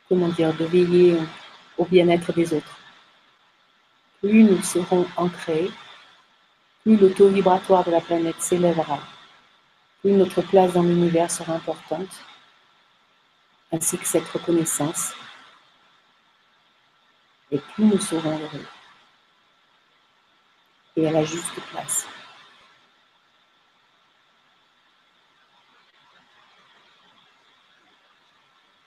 Comment 0.08 0.30
dire, 0.30 0.54
de 0.56 0.66
veiller 0.66 1.18
au 1.78 1.86
bien-être 1.86 2.34
des 2.34 2.54
autres. 2.54 2.78
Plus 4.22 4.44
nous 4.44 4.62
serons 4.64 5.06
ancrés, 5.18 5.70
plus 6.84 6.98
le 6.98 7.12
taux 7.14 7.30
vibratoire 7.30 7.84
de 7.84 7.92
la 7.92 8.02
planète 8.02 8.40
s'élèvera, 8.40 9.00
plus 10.02 10.12
notre 10.12 10.42
place 10.42 10.74
dans 10.74 10.84
l'univers 10.84 11.30
sera 11.30 11.54
importante, 11.54 12.10
ainsi 13.72 13.98
que 13.98 14.06
cette 14.06 14.28
reconnaissance. 14.28 15.14
Et 17.52 17.60
plus 17.60 17.86
nous 17.86 18.00
serons 18.00 18.38
heureux. 18.38 18.66
Et 20.96 21.08
à 21.08 21.12
la 21.12 21.24
juste 21.24 21.60
place. 21.72 22.08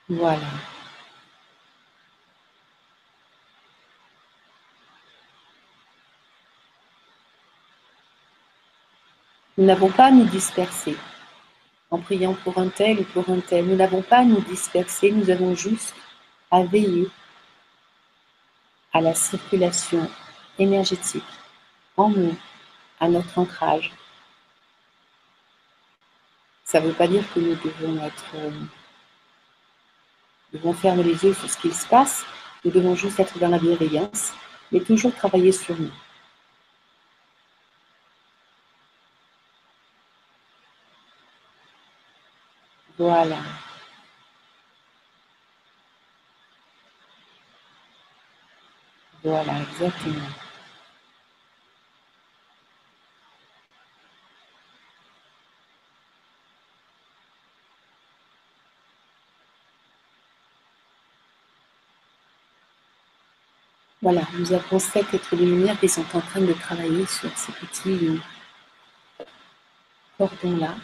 Voilà. 0.09 0.39
Nous 9.57 9.65
n'avons 9.65 9.89
pas 9.91 10.05
à 10.05 10.11
nous 10.11 10.25
disperser 10.25 10.97
en 11.93 11.99
priant 11.99 12.33
pour 12.33 12.57
un 12.57 12.69
tel 12.69 13.01
ou 13.01 13.03
pour 13.03 13.29
un 13.29 13.39
tel. 13.39 13.65
Nous 13.65 13.75
n'avons 13.75 14.01
pas 14.01 14.17
à 14.17 14.23
nous 14.25 14.41
disperser, 14.41 15.11
nous 15.11 15.29
avons 15.29 15.53
juste 15.53 15.93
à 16.49 16.63
veiller 16.63 17.07
à 18.91 18.99
la 18.99 19.13
circulation 19.13 20.09
énergétique 20.57 21.23
en 21.95 22.09
nous, 22.09 22.35
à 22.99 23.07
notre 23.07 23.37
ancrage. 23.37 23.91
Ça 26.63 26.81
ne 26.81 26.87
veut 26.87 26.93
pas 26.93 27.07
dire 27.07 27.31
que 27.31 27.39
nous 27.39 27.55
devons 27.55 28.03
être, 28.03 28.25
euh, 28.37 28.51
devons 30.51 30.73
fermer 30.73 31.03
les 31.03 31.23
yeux 31.23 31.35
sur 31.35 31.47
ce 31.47 31.57
qui 31.57 31.71
se 31.71 31.85
passe. 31.85 32.25
Nous 32.65 32.71
devons 32.71 32.95
juste 32.95 33.19
être 33.19 33.37
dans 33.37 33.49
la 33.49 33.59
bienveillance, 33.59 34.33
mais 34.71 34.79
toujours 34.79 35.13
travailler 35.13 35.51
sur 35.51 35.79
nous. 35.79 35.91
Voilà. 43.03 43.39
Voilà, 49.21 49.59
exactement. 49.61 50.29
Voilà, 64.01 64.21
nous 64.37 64.53
avons 64.53 64.79
sept 64.79 65.13
êtres 65.13 65.35
de 65.35 65.43
qui 65.75 65.89
sont 65.89 66.05
en 66.13 66.21
train 66.21 66.39
de 66.39 66.53
travailler 66.53 67.05
sur 67.05 67.37
ces 67.37 67.51
petits 67.51 68.07
euh, 68.07 69.25
cordons-là. 70.17 70.75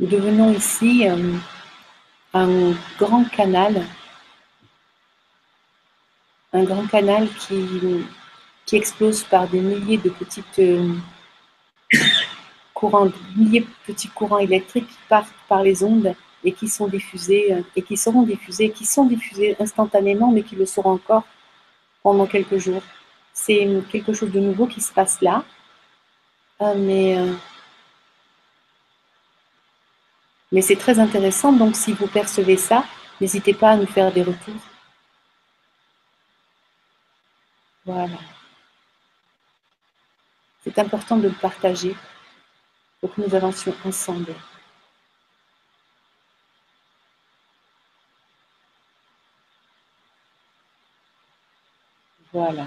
Nous 0.00 0.06
devenons 0.06 0.54
ici 0.54 1.06
euh, 1.06 1.34
un 2.32 2.72
grand 2.98 3.24
canal, 3.24 3.84
un 6.54 6.64
grand 6.64 6.86
canal 6.86 7.28
qui, 7.34 7.68
qui 8.64 8.76
explose 8.76 9.24
par 9.24 9.46
des 9.46 9.60
milliers 9.60 9.98
de 9.98 10.08
petites 10.08 10.58
euh, 10.58 10.94
courants, 12.72 13.10
milliers 13.36 13.60
de 13.60 13.66
petits 13.86 14.08
courants 14.08 14.38
électriques 14.38 14.88
qui 14.88 14.98
partent 15.06 15.34
par 15.46 15.62
les 15.62 15.84
ondes 15.84 16.14
et 16.44 16.52
qui 16.52 16.68
sont 16.68 16.88
diffusés 16.88 17.52
euh, 17.52 17.62
et 17.76 17.82
qui 17.82 17.96
seront 17.96 18.22
diffusés, 18.22 18.70
qui 18.70 18.86
sont 18.86 19.04
diffusés 19.04 19.56
instantanément, 19.60 20.30
mais 20.32 20.42
qui 20.42 20.56
le 20.56 20.66
seront 20.66 20.92
encore 20.92 21.24
pendant 22.02 22.26
quelques 22.26 22.58
jours. 22.58 22.82
C'est 23.32 23.68
quelque 23.90 24.12
chose 24.12 24.30
de 24.32 24.40
nouveau 24.40 24.66
qui 24.66 24.80
se 24.80 24.92
passe 24.92 25.20
là, 25.22 25.44
mais 26.76 27.16
mais 30.52 30.62
c'est 30.62 30.76
très 30.76 30.98
intéressant, 30.98 31.52
donc 31.52 31.76
si 31.76 31.92
vous 31.92 32.08
percevez 32.08 32.56
ça, 32.56 32.84
n'hésitez 33.20 33.54
pas 33.54 33.70
à 33.70 33.76
nous 33.76 33.86
faire 33.86 34.12
des 34.12 34.22
retours. 34.22 34.54
Voilà. 37.84 38.18
C'est 40.64 40.78
important 40.78 41.16
de 41.16 41.28
le 41.28 41.34
partager 41.34 41.96
pour 43.00 43.14
que 43.14 43.20
nous 43.20 43.34
avancions 43.34 43.74
ensemble. 43.84 44.34
Voilà. 52.32 52.66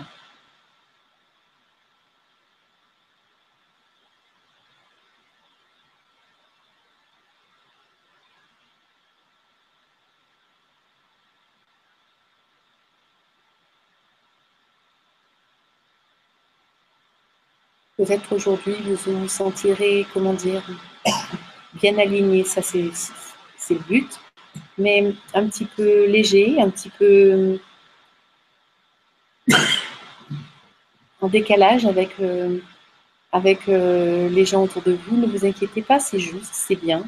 Peut-être 17.97 18.33
aujourd'hui, 18.35 18.75
vous 19.05 19.19
vous 19.19 19.27
sentirez, 19.29 20.05
comment 20.13 20.33
dire, 20.33 20.61
bien 21.75 21.97
aligné, 21.97 22.43
ça 22.43 22.61
c'est 22.61 22.81
le 22.81 23.79
but, 23.87 24.19
mais 24.77 25.13
un 25.33 25.47
petit 25.47 25.65
peu 25.65 26.07
léger, 26.07 26.59
un 26.59 26.69
petit 26.69 26.89
peu 26.89 27.59
en 31.21 31.27
décalage 31.27 31.85
avec, 31.85 32.19
euh, 32.19 32.59
avec 33.31 33.67
euh, 33.69 34.29
les 34.29 34.45
gens 34.45 34.63
autour 34.63 34.81
de 34.81 34.91
vous. 34.91 35.17
Ne 35.17 35.27
vous 35.27 35.45
inquiétez 35.45 35.81
pas, 35.81 35.99
c'est 35.99 36.19
juste, 36.19 36.53
c'est 36.53 36.75
bien. 36.75 37.03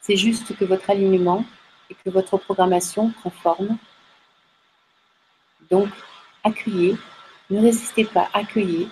C'est 0.00 0.16
juste 0.16 0.56
que 0.56 0.64
votre 0.64 0.90
alignement 0.90 1.44
et 1.90 1.94
que 1.94 2.10
votre 2.10 2.36
programmation 2.36 3.10
prend 3.10 3.30
forme. 3.30 3.76
Donc, 5.70 5.88
accueillez, 6.42 6.96
ne 7.50 7.60
résistez 7.60 8.04
pas, 8.04 8.28
accueillez, 8.32 8.88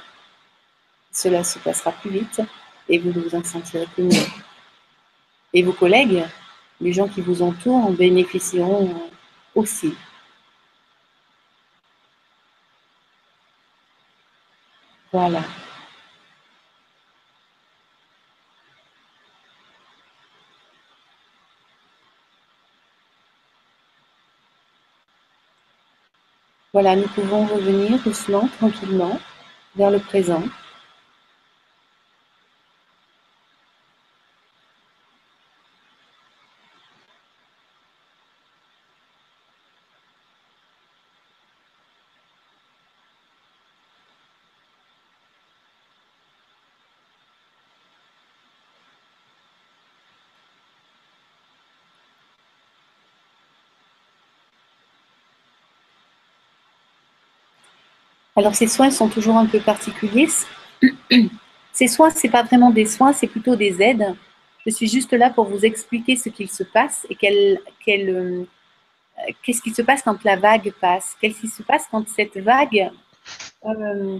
cela 1.11 1.45
se 1.45 1.59
passera 1.59 1.92
plus 1.92 2.11
vite 2.11 2.40
et 2.88 2.99
vous 2.99 3.12
vous 3.12 3.35
en 3.35 3.45
sentirez 3.45 3.87
plus 3.87 4.05
mieux. 4.05 4.27
Et 5.53 5.62
vos 5.62 5.73
collègues, 5.73 6.25
les 6.81 6.92
gens 6.92 7.09
qui 7.09 7.21
vous 7.21 7.42
entourent, 7.42 7.87
en 7.87 7.90
bénéficieront 7.90 9.11
aussi. 9.55 9.95
Voilà. 15.12 15.42
Voilà, 26.72 26.96
nous 26.96 27.07
pouvons 27.09 27.44
revenir 27.44 28.03
doucement, 28.03 28.48
tranquillement, 28.59 29.18
vers 29.77 29.90
le 29.90 29.98
présent. 29.98 30.42
Alors 58.35 58.55
ces 58.55 58.66
soins 58.66 58.90
sont 58.90 59.09
toujours 59.09 59.37
un 59.37 59.47
peu 59.47 59.61
particuliers. 59.61 60.29
Ces 61.73 61.88
soins, 61.88 62.11
ce 62.11 62.27
n'est 62.27 62.31
pas 62.31 62.42
vraiment 62.42 62.71
des 62.71 62.85
soins, 62.85 63.14
c'est 63.14 63.27
plutôt 63.27 63.57
des 63.57 63.81
aides. 63.81 64.14
Je 64.66 64.71
suis 64.71 64.88
juste 64.88 65.12
là 65.12 65.31
pour 65.31 65.47
vous 65.47 65.64
expliquer 65.64 66.16
ce 66.16 66.29
qu'il 66.29 66.51
se 66.51 66.62
passe 66.62 67.07
et 67.09 67.16
euh, 67.88 68.45
qu'est-ce 69.42 69.62
qui 69.62 69.71
se 69.71 69.83
passe 69.83 70.03
quand 70.03 70.23
la 70.23 70.37
vague 70.37 70.73
passe, 70.81 71.16
qu'est-ce 71.21 71.40
qui 71.40 71.49
se 71.49 71.62
passe 71.62 71.87
quand 71.90 72.07
cette 72.09 72.37
vague, 72.37 72.90
euh, 73.64 74.18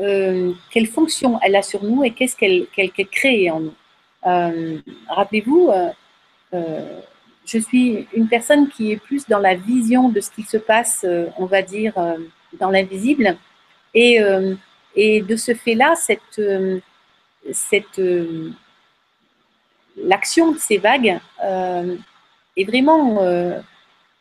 euh, 0.00 0.52
quelle 0.70 0.86
fonction 0.86 1.40
elle 1.42 1.56
a 1.56 1.62
sur 1.62 1.82
nous 1.82 2.04
et 2.04 2.10
qu'est-ce 2.10 2.36
qu'elle 2.36 2.66
crée 3.10 3.50
en 3.50 3.60
nous. 3.60 3.74
Rappelez-vous, 5.08 5.70
je 6.52 7.58
suis 7.58 8.06
une 8.12 8.28
personne 8.28 8.68
qui 8.68 8.92
est 8.92 8.96
plus 8.98 9.26
dans 9.26 9.38
la 9.38 9.54
vision 9.54 10.10
de 10.10 10.20
ce 10.20 10.30
qui 10.30 10.42
se 10.42 10.58
passe, 10.58 11.06
on 11.38 11.46
va 11.46 11.62
dire, 11.62 11.94
dans 12.58 12.70
l'invisible. 12.70 13.36
Et, 13.94 14.20
euh, 14.20 14.54
et, 14.94 15.22
de 15.22 15.36
ce 15.36 15.54
fait-là, 15.54 15.94
cette, 15.96 16.38
euh, 16.38 16.80
cette, 17.52 17.98
euh, 17.98 18.50
l'action 19.96 20.52
de 20.52 20.58
ces 20.58 20.78
vagues 20.78 21.18
est 22.56 22.64
vraiment, 22.64 23.20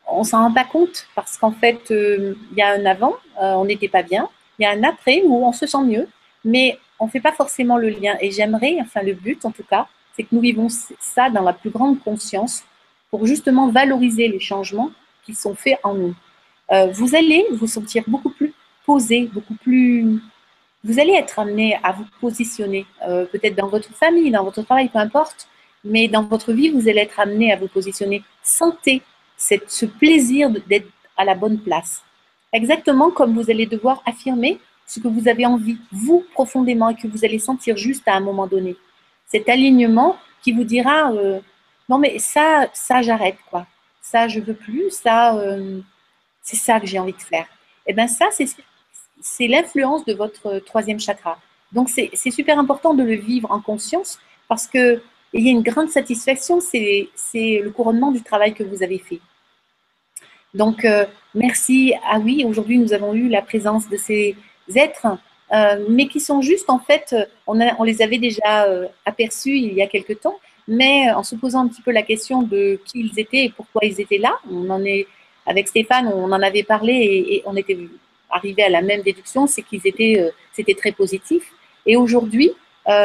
on 0.08 0.24
s'en 0.24 0.44
rend 0.44 0.54
pas 0.54 0.64
compte 0.64 1.08
parce 1.16 1.38
qu'en 1.38 1.52
fait, 1.52 1.82
il 1.90 2.58
y 2.58 2.62
a 2.62 2.74
un 2.74 2.86
avant, 2.86 3.16
on 3.38 3.66
n'était 3.66 3.90
pas 3.90 4.04
bien, 4.04 4.30
il 4.58 4.64
y 4.64 4.66
a 4.66 4.72
un 4.72 4.84
après 4.84 5.22
où 5.26 5.46
on 5.46 5.52
se 5.52 5.68
sent 5.68 5.84
mieux, 5.84 6.08
mais 6.46 6.80
on 7.00 7.08
ne 7.08 7.12
fait 7.12 7.20
pas 7.20 7.34
forcément 7.34 7.78
le 7.78 7.90
lien. 7.90 8.16
Et 8.22 8.32
j'aimerais, 8.32 8.78
enfin 8.80 9.02
le 9.02 9.14
but 9.14 9.44
en 9.46 9.52
tout 9.52 9.64
cas, 9.64 9.88
c'est 10.16 10.24
que 10.24 10.30
nous 10.34 10.42
vivons 10.42 10.68
ça 10.70 11.30
dans 11.30 11.44
la 11.44 11.54
plus 11.54 11.70
grande 11.70 12.02
conscience 12.02 12.64
pour 13.10 13.26
justement 13.26 13.70
valoriser 13.70 14.28
les 14.28 14.40
changements 14.40 14.92
qui 15.26 15.36
sont 15.36 15.56
faits 15.56 15.80
en 15.84 15.94
nous. 15.94 16.16
Euh, 16.72 16.88
vous 16.88 17.16
allez 17.16 17.46
vous 17.52 17.68
sentir 17.68 18.04
beaucoup 18.08 18.30
plus 18.30 18.54
posé, 18.86 19.30
beaucoup 19.34 19.56
plus... 19.56 20.20
Vous 20.84 21.00
allez 21.00 21.14
être 21.14 21.40
amené 21.40 21.78
à 21.84 21.92
vous 21.92 22.06
positionner, 22.22 22.86
euh, 23.08 23.26
peut-être 23.26 23.56
dans 23.56 23.68
votre 23.68 23.92
famille, 23.94 24.30
dans 24.32 24.44
votre 24.44 24.62
travail, 24.62 24.90
peu 24.90 25.00
importe, 25.00 25.48
mais 25.84 26.08
dans 26.08 26.24
votre 26.24 26.54
vie, 26.54 26.70
vous 26.70 26.88
allez 26.88 27.02
être 27.02 27.20
amené 27.20 27.52
à 27.52 27.56
vous 27.56 27.68
positionner. 27.68 28.24
Sentez 28.44 29.02
cette, 29.38 29.70
ce 29.70 29.86
plaisir 29.86 30.50
d'être 30.68 30.88
à 31.18 31.26
la 31.26 31.36
bonne 31.36 31.60
place. 31.60 32.04
Exactement 32.54 33.10
comme 33.10 33.34
vous 33.34 33.50
allez 33.50 33.66
devoir 33.66 34.02
affirmer 34.06 34.60
ce 34.88 35.00
que 35.00 35.08
vous 35.08 35.28
avez 35.28 35.46
envie, 35.46 35.78
vous 35.92 36.24
profondément, 36.34 36.90
et 36.90 36.96
que 36.96 37.08
vous 37.08 37.26
allez 37.26 37.40
sentir 37.40 37.76
juste 37.78 38.08
à 38.08 38.14
un 38.14 38.20
moment 38.20 38.48
donné. 38.48 38.76
Cet 39.26 39.50
alignement 39.50 40.18
qui 40.44 40.52
vous 40.52 40.64
dira 40.64 41.12
euh, 41.14 41.40
non 41.90 41.98
mais 41.98 42.20
ça, 42.20 42.68
ça 42.74 43.02
j'arrête 43.02 43.38
quoi. 43.50 43.66
Ça 44.02 44.28
je 44.28 44.40
veux 44.40 44.54
plus, 44.54 44.92
ça 44.92 45.36
c'est 46.46 46.56
ça 46.56 46.80
que 46.80 46.86
j'ai 46.86 47.00
envie 47.00 47.14
de 47.14 47.22
faire. 47.22 47.48
Et 47.88 47.92
eh 47.92 47.94
bien 47.94 48.08
ça, 48.08 48.30
c'est 49.20 49.48
l'influence 49.48 50.06
de 50.06 50.14
votre 50.14 50.60
troisième 50.60 51.00
chakra. 51.00 51.40
Donc 51.72 51.90
c'est 51.90 52.32
super 52.32 52.58
important 52.60 52.94
de 52.94 53.04
le 53.04 53.16
vivre 53.16 53.52
en 53.52 53.60
conscience 53.60 54.20
parce 54.48 54.68
qu'il 54.68 55.02
y 55.34 55.50
a 55.50 55.52
une 55.52 55.64
grande 55.64 55.90
satisfaction, 55.90 56.60
c'est 56.62 57.10
le 57.34 57.70
couronnement 57.72 58.12
du 58.12 58.22
travail 58.22 58.54
que 58.54 58.64
vous 58.64 58.84
avez 58.84 59.00
fait. 59.00 59.20
Donc 60.54 60.86
euh, 60.86 61.06
merci. 61.34 61.94
Ah 62.10 62.20
oui, 62.20 62.46
aujourd'hui 62.48 62.78
nous 62.78 62.94
avons 62.94 63.14
eu 63.14 63.28
la 63.28 63.42
présence 63.42 63.90
de 63.90 63.98
ces 63.98 64.36
êtres, 64.76 65.08
euh, 65.52 65.86
mais 65.90 66.08
qui 66.08 66.20
sont 66.20 66.42
juste 66.42 66.70
en 66.70 66.80
fait, 66.80 67.16
on, 67.48 67.84
les 67.84 68.02
avait 68.02 68.20
déjà 68.20 68.66
euh, 68.66 68.88
aperçus 69.04 69.58
il 69.58 69.74
y 69.74 69.82
a 69.82 69.88
quelque 69.88 70.14
temps, 70.14 70.40
mais 70.68 71.12
en 71.12 71.24
se 71.24 71.36
posant 71.36 71.62
un 71.66 71.68
petit 71.68 71.82
peu 71.82 71.92
la 71.92 72.04
question 72.04 72.44
de 72.44 72.80
qui 72.86 73.00
ils 73.00 73.20
étaient 73.20 73.46
et 73.46 73.50
pourquoi 73.50 73.82
ils 73.84 74.00
étaient 74.00 74.20
là. 74.20 74.38
On 74.50 74.70
en 74.70 74.84
est, 74.86 75.08
avec 75.46 75.68
Stéphane, 75.68 76.08
on 76.08 76.32
en 76.32 76.42
avait 76.42 76.64
parlé 76.64 76.94
et, 76.94 77.44
on 77.46 77.56
était 77.56 77.78
arrivé 78.30 78.64
à 78.64 78.70
la 78.70 78.82
même 78.82 79.02
déduction, 79.02 79.48
c'est 79.48 79.62
qu'ils 79.62 79.86
étaient, 79.86 80.32
c'était 80.52 80.74
très 80.74 80.92
positif. 80.92 81.44
Et 81.86 81.96
aujourd'hui, 81.96 82.52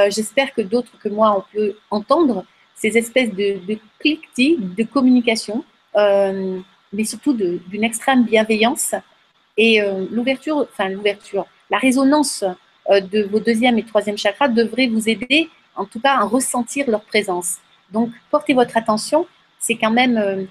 j'espère 0.09 0.53
que 0.55 0.63
d'autres 0.63 0.99
que 0.99 1.09
moi, 1.09 1.37
on 1.37 1.57
peut 1.57 1.77
entendre 1.91 2.45
ces 2.75 2.97
espèces 2.97 3.31
de, 3.31 3.59
de 3.67 3.79
cliquetis, 3.99 4.57
de 4.59 4.83
communication, 4.85 5.65
mais 5.95 7.05
surtout 7.05 7.35
d'une 7.35 7.85
extrême 7.85 8.25
bienveillance 8.25 8.95
et 9.57 9.81
l'ouverture, 10.11 10.67
enfin 10.73 10.89
l'ouverture, 10.89 11.47
la 11.71 11.79
résonance 11.79 12.45
euh, 12.91 13.01
de 13.01 13.23
vos 13.23 13.41
deuxième 13.41 13.79
et 13.79 13.85
troisième 13.85 14.19
chakras 14.19 14.49
devrait 14.49 14.89
vous 14.89 15.09
aider, 15.09 15.49
en 15.77 15.85
tout 15.85 16.01
cas, 16.01 16.17
à 16.17 16.25
ressentir 16.25 16.91
leur 16.91 17.03
présence. 17.03 17.59
Donc, 17.93 18.11
portez 18.31 18.55
votre 18.55 18.77
attention, 18.77 19.27
c'est 19.59 19.77
quand 19.77 19.91
même, 19.91 20.17
euh, 20.17 20.37
euh, 20.37 20.45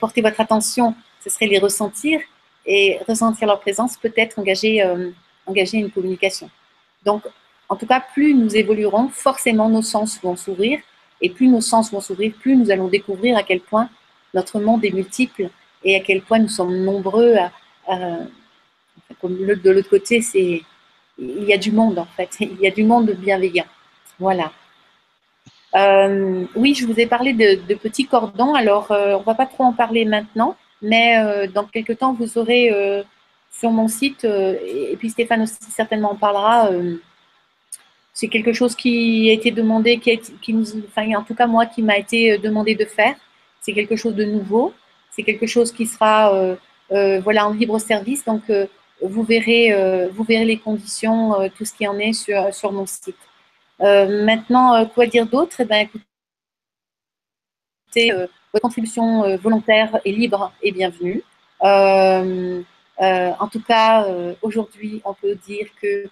portez 0.00 0.22
votre 0.22 0.40
attention, 0.40 0.94
ce 1.22 1.30
serait 1.30 1.46
les 1.46 1.58
ressentir, 1.58 2.20
et 2.64 2.98
ressentir 3.08 3.46
leur 3.46 3.60
présence, 3.60 3.96
peut-être 3.96 4.38
engager, 4.38 4.84
engager 5.46 5.78
une 5.78 5.90
communication. 5.90 6.50
Donc, 7.04 7.22
en 7.68 7.76
tout 7.76 7.86
cas, 7.86 8.00
plus 8.12 8.34
nous 8.34 8.56
évoluerons, 8.56 9.08
forcément 9.08 9.68
nos 9.68 9.82
sens 9.82 10.20
vont 10.20 10.36
s'ouvrir, 10.36 10.80
et 11.20 11.30
plus 11.30 11.48
nos 11.48 11.60
sens 11.60 11.92
vont 11.92 12.00
s'ouvrir, 12.00 12.32
plus 12.40 12.56
nous 12.56 12.70
allons 12.70 12.88
découvrir 12.88 13.36
à 13.36 13.42
quel 13.42 13.60
point 13.60 13.88
notre 14.34 14.60
monde 14.60 14.84
est 14.84 14.90
multiple 14.90 15.48
et 15.84 15.96
à 15.96 16.00
quel 16.00 16.22
point 16.22 16.38
nous 16.38 16.48
sommes 16.48 16.76
nombreux 16.84 17.36
à 17.36 17.52
comme 19.20 19.36
de 19.46 19.70
l'autre 19.70 19.88
côté, 19.88 20.20
c'est 20.20 20.62
il 21.18 21.44
y 21.44 21.52
a 21.52 21.58
du 21.58 21.72
monde 21.72 21.98
en 21.98 22.06
fait, 22.16 22.36
il 22.40 22.60
y 22.60 22.66
a 22.66 22.70
du 22.70 22.84
monde 22.84 23.10
bienveillant. 23.12 23.66
Voilà. 24.18 24.52
Euh, 25.74 26.44
oui, 26.54 26.74
je 26.74 26.86
vous 26.86 26.98
ai 26.98 27.06
parlé 27.06 27.32
de, 27.32 27.74
petits 27.74 28.06
cordons. 28.06 28.54
Alors, 28.54 28.90
euh, 28.92 29.14
on 29.14 29.20
ne 29.20 29.24
va 29.24 29.34
pas 29.34 29.46
trop 29.46 29.64
en 29.64 29.72
parler 29.72 30.04
maintenant, 30.04 30.56
mais 30.82 31.18
euh, 31.18 31.46
dans 31.46 31.64
quelques 31.64 31.98
temps, 31.98 32.14
vous 32.14 32.38
aurez 32.38 32.70
sur 33.50 33.70
mon 33.70 33.88
site, 33.88 34.24
et 34.24 34.96
puis 34.98 35.10
Stéphane 35.10 35.42
aussi 35.42 35.56
certainement 35.70 36.12
en 36.12 36.16
parlera. 36.16 36.70
c'est 38.12 38.28
quelque 38.28 38.52
chose 38.52 38.74
qui 38.74 39.30
a 39.30 39.32
été 39.32 39.50
demandé, 39.50 39.98
qui, 39.98 40.18
qui 40.42 40.52
nous, 40.52 40.66
enfin, 40.88 41.14
en 41.16 41.22
tout 41.22 41.34
cas 41.34 41.46
moi, 41.46 41.66
qui 41.66 41.82
m'a 41.82 41.98
été 41.98 42.38
demandé 42.38 42.74
de 42.74 42.84
faire. 42.84 43.14
C'est 43.60 43.72
quelque 43.72 43.96
chose 43.96 44.14
de 44.14 44.24
nouveau. 44.24 44.74
C'est 45.10 45.22
quelque 45.22 45.46
chose 45.46 45.72
qui 45.72 45.86
sera, 45.86 46.56
voilà, 46.90 47.48
en 47.48 47.52
libre 47.52 47.78
service. 47.78 48.24
Donc 48.24 48.42
vous 49.00 49.22
verrez, 49.22 50.08
vous 50.12 50.24
verrez 50.24 50.44
les 50.44 50.58
conditions, 50.58 51.34
tout 51.56 51.64
ce 51.64 51.72
qui 51.72 51.86
en 51.88 51.98
est 51.98 52.12
sur, 52.12 52.52
sur 52.54 52.72
mon 52.72 52.86
site. 52.86 53.16
Euh, 53.82 54.24
maintenant, 54.24 54.86
quoi 54.86 55.06
dire 55.06 55.26
d'autre? 55.26 55.56
Eh 55.60 55.64
ben, 55.64 55.88
écoutez, 57.86 58.10
votre 58.10 58.62
contribution 58.62 59.36
volontaire 59.36 59.98
et 60.04 60.12
libre 60.12 60.52
et 60.62 60.72
bienvenue. 60.72 61.22
en 61.60 63.48
tout 63.50 63.60
cas, 63.60 64.06
aujourd'hui, 64.42 65.02
on 65.04 65.14
peut 65.14 65.34
dire 65.34 65.66
que 65.80 66.08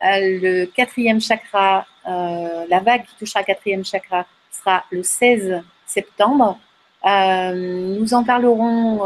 le 0.00 0.66
quatrième 0.66 1.20
chakra, 1.20 1.86
la 2.04 2.80
vague 2.80 3.04
qui 3.04 3.16
touchera 3.16 3.40
le 3.40 3.46
quatrième 3.46 3.84
chakra 3.84 4.26
sera 4.50 4.84
le 4.90 5.02
16 5.02 5.62
septembre. 5.86 6.58
nous 7.04 8.14
en 8.14 8.24
parlerons 8.24 9.02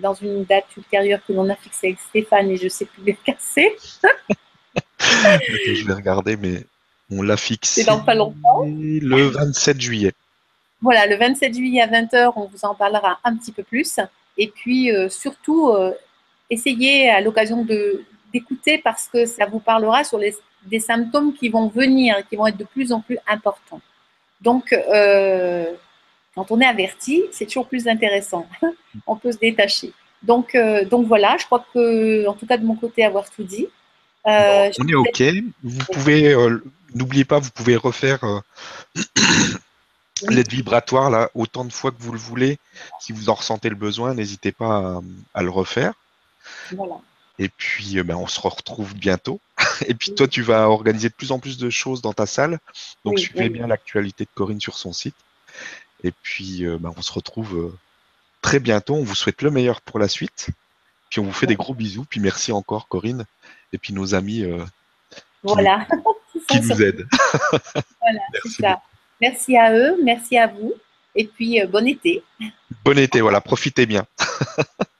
dans 0.00 0.14
une 0.14 0.44
date 0.44 0.76
ultérieure 0.76 1.20
que 1.26 1.32
l'on 1.32 1.48
a 1.48 1.56
fixée 1.56 1.88
avec 1.88 1.98
Stéphane 2.00 2.50
et 2.50 2.56
je 2.56 2.68
sais 2.68 2.84
plus 2.84 3.02
les 3.04 3.14
casser. 3.14 3.74
je 4.98 5.86
vais 5.86 5.94
regarder, 5.94 6.36
mais 6.36 6.64
on 7.18 7.22
l'a 7.22 7.36
fixé 7.36 7.84
dans 7.84 8.00
pas 8.00 8.14
longtemps. 8.14 8.64
le 8.64 9.28
27 9.28 9.80
juillet. 9.80 10.12
Voilà, 10.84 11.06
le 11.06 11.16
27 11.16 11.54
juillet 11.54 11.80
à 11.80 11.86
20h, 11.86 12.32
on 12.36 12.46
vous 12.46 12.64
en 12.64 12.74
parlera 12.74 13.18
un 13.24 13.36
petit 13.36 13.52
peu 13.52 13.62
plus. 13.62 13.98
Et 14.36 14.48
puis, 14.48 14.92
euh, 14.92 15.08
surtout, 15.08 15.70
euh, 15.70 15.92
essayez 16.50 17.08
à 17.08 17.20
l'occasion 17.20 17.66
d'écouter 18.32 18.78
parce 18.78 19.08
que 19.08 19.24
ça 19.24 19.46
vous 19.46 19.60
parlera 19.60 20.04
sur 20.04 20.18
les, 20.18 20.34
des 20.66 20.80
symptômes 20.80 21.32
qui 21.32 21.48
vont 21.48 21.68
venir, 21.68 22.16
qui 22.28 22.36
vont 22.36 22.46
être 22.46 22.56
de 22.56 22.64
plus 22.64 22.92
en 22.92 23.00
plus 23.00 23.18
importants. 23.26 23.80
Donc, 24.40 24.72
euh, 24.72 25.72
quand 26.34 26.50
on 26.50 26.60
est 26.60 26.66
averti, 26.66 27.22
c'est 27.32 27.46
toujours 27.46 27.66
plus 27.66 27.88
intéressant. 27.88 28.46
on 29.06 29.16
peut 29.16 29.32
se 29.32 29.38
détacher. 29.38 29.92
Donc, 30.22 30.56
donc 30.90 31.06
voilà, 31.06 31.36
je 31.38 31.44
crois 31.44 31.64
que, 31.72 32.26
en 32.26 32.32
tout 32.32 32.46
cas 32.46 32.56
de 32.56 32.64
mon 32.64 32.76
côté, 32.76 33.04
avoir 33.04 33.30
tout 33.30 33.42
dit. 33.42 33.68
On 34.26 34.88
est 34.88 34.94
OK. 34.94 35.22
Vous 35.62 35.84
pouvez, 35.92 36.34
n'oubliez 36.94 37.24
pas, 37.24 37.38
vous 37.38 37.50
pouvez 37.50 37.76
refaire 37.76 38.20
l'aide 40.28 40.48
vibratoire 40.48 41.10
là 41.10 41.30
autant 41.34 41.64
de 41.64 41.72
fois 41.72 41.90
que 41.90 42.00
vous 42.00 42.12
le 42.12 42.18
voulez. 42.18 42.58
Si 43.00 43.12
vous 43.12 43.28
en 43.28 43.34
ressentez 43.34 43.68
le 43.68 43.76
besoin, 43.76 44.14
n'hésitez 44.14 44.52
pas 44.52 45.00
à, 45.34 45.42
le 45.42 45.50
refaire. 45.50 45.94
Voilà. 46.72 46.96
Et 47.38 47.48
puis, 47.48 48.00
ben, 48.02 48.14
on 48.16 48.28
se 48.28 48.40
retrouve 48.40 48.94
bientôt. 48.94 49.40
Et 49.86 49.94
puis, 49.94 50.14
toi, 50.14 50.28
tu 50.28 50.42
vas 50.42 50.68
organiser 50.68 51.08
de 51.08 51.14
plus 51.14 51.32
en 51.32 51.40
plus 51.40 51.58
de 51.58 51.68
choses 51.68 52.00
dans 52.00 52.12
ta 52.12 52.26
salle. 52.26 52.60
Donc, 53.04 53.18
suivez 53.18 53.48
bien 53.48 53.66
l'actualité 53.66 54.24
de 54.24 54.30
Corinne 54.34 54.60
sur 54.60 54.78
son 54.78 54.92
site. 54.92 55.16
Et 56.04 56.12
puis, 56.12 56.64
euh, 56.64 56.78
bah, 56.78 56.92
on 56.96 57.02
se 57.02 57.12
retrouve 57.12 57.56
euh, 57.56 57.78
très 58.40 58.60
bientôt. 58.60 58.94
On 58.94 59.02
vous 59.02 59.16
souhaite 59.16 59.42
le 59.42 59.50
meilleur 59.50 59.80
pour 59.80 59.98
la 59.98 60.06
suite. 60.06 60.50
Puis 61.10 61.20
on 61.20 61.24
vous 61.24 61.32
fait 61.32 61.46
des 61.46 61.56
gros 61.56 61.74
bisous. 61.74 62.04
Puis 62.08 62.20
merci 62.20 62.52
encore, 62.52 62.88
Corinne. 62.88 63.24
Et 63.72 63.78
puis 63.78 63.92
nos 63.92 64.14
amis 64.14 64.42
euh, 64.42 64.64
voilà. 65.44 65.86
qui 66.46 66.60
nous 66.60 66.82
aident. 66.82 67.06
voilà, 68.00 68.20
merci. 68.32 68.62
Ça. 68.62 68.80
merci 69.20 69.56
à 69.56 69.72
eux, 69.72 69.96
merci 70.02 70.36
à 70.36 70.46
vous. 70.46 70.74
Et 71.14 71.24
puis, 71.24 71.60
bon 71.66 71.86
été. 71.86 72.22
Bon 72.84 72.98
été, 72.98 73.20
voilà, 73.20 73.40
profitez 73.40 73.86
bien. 73.86 74.04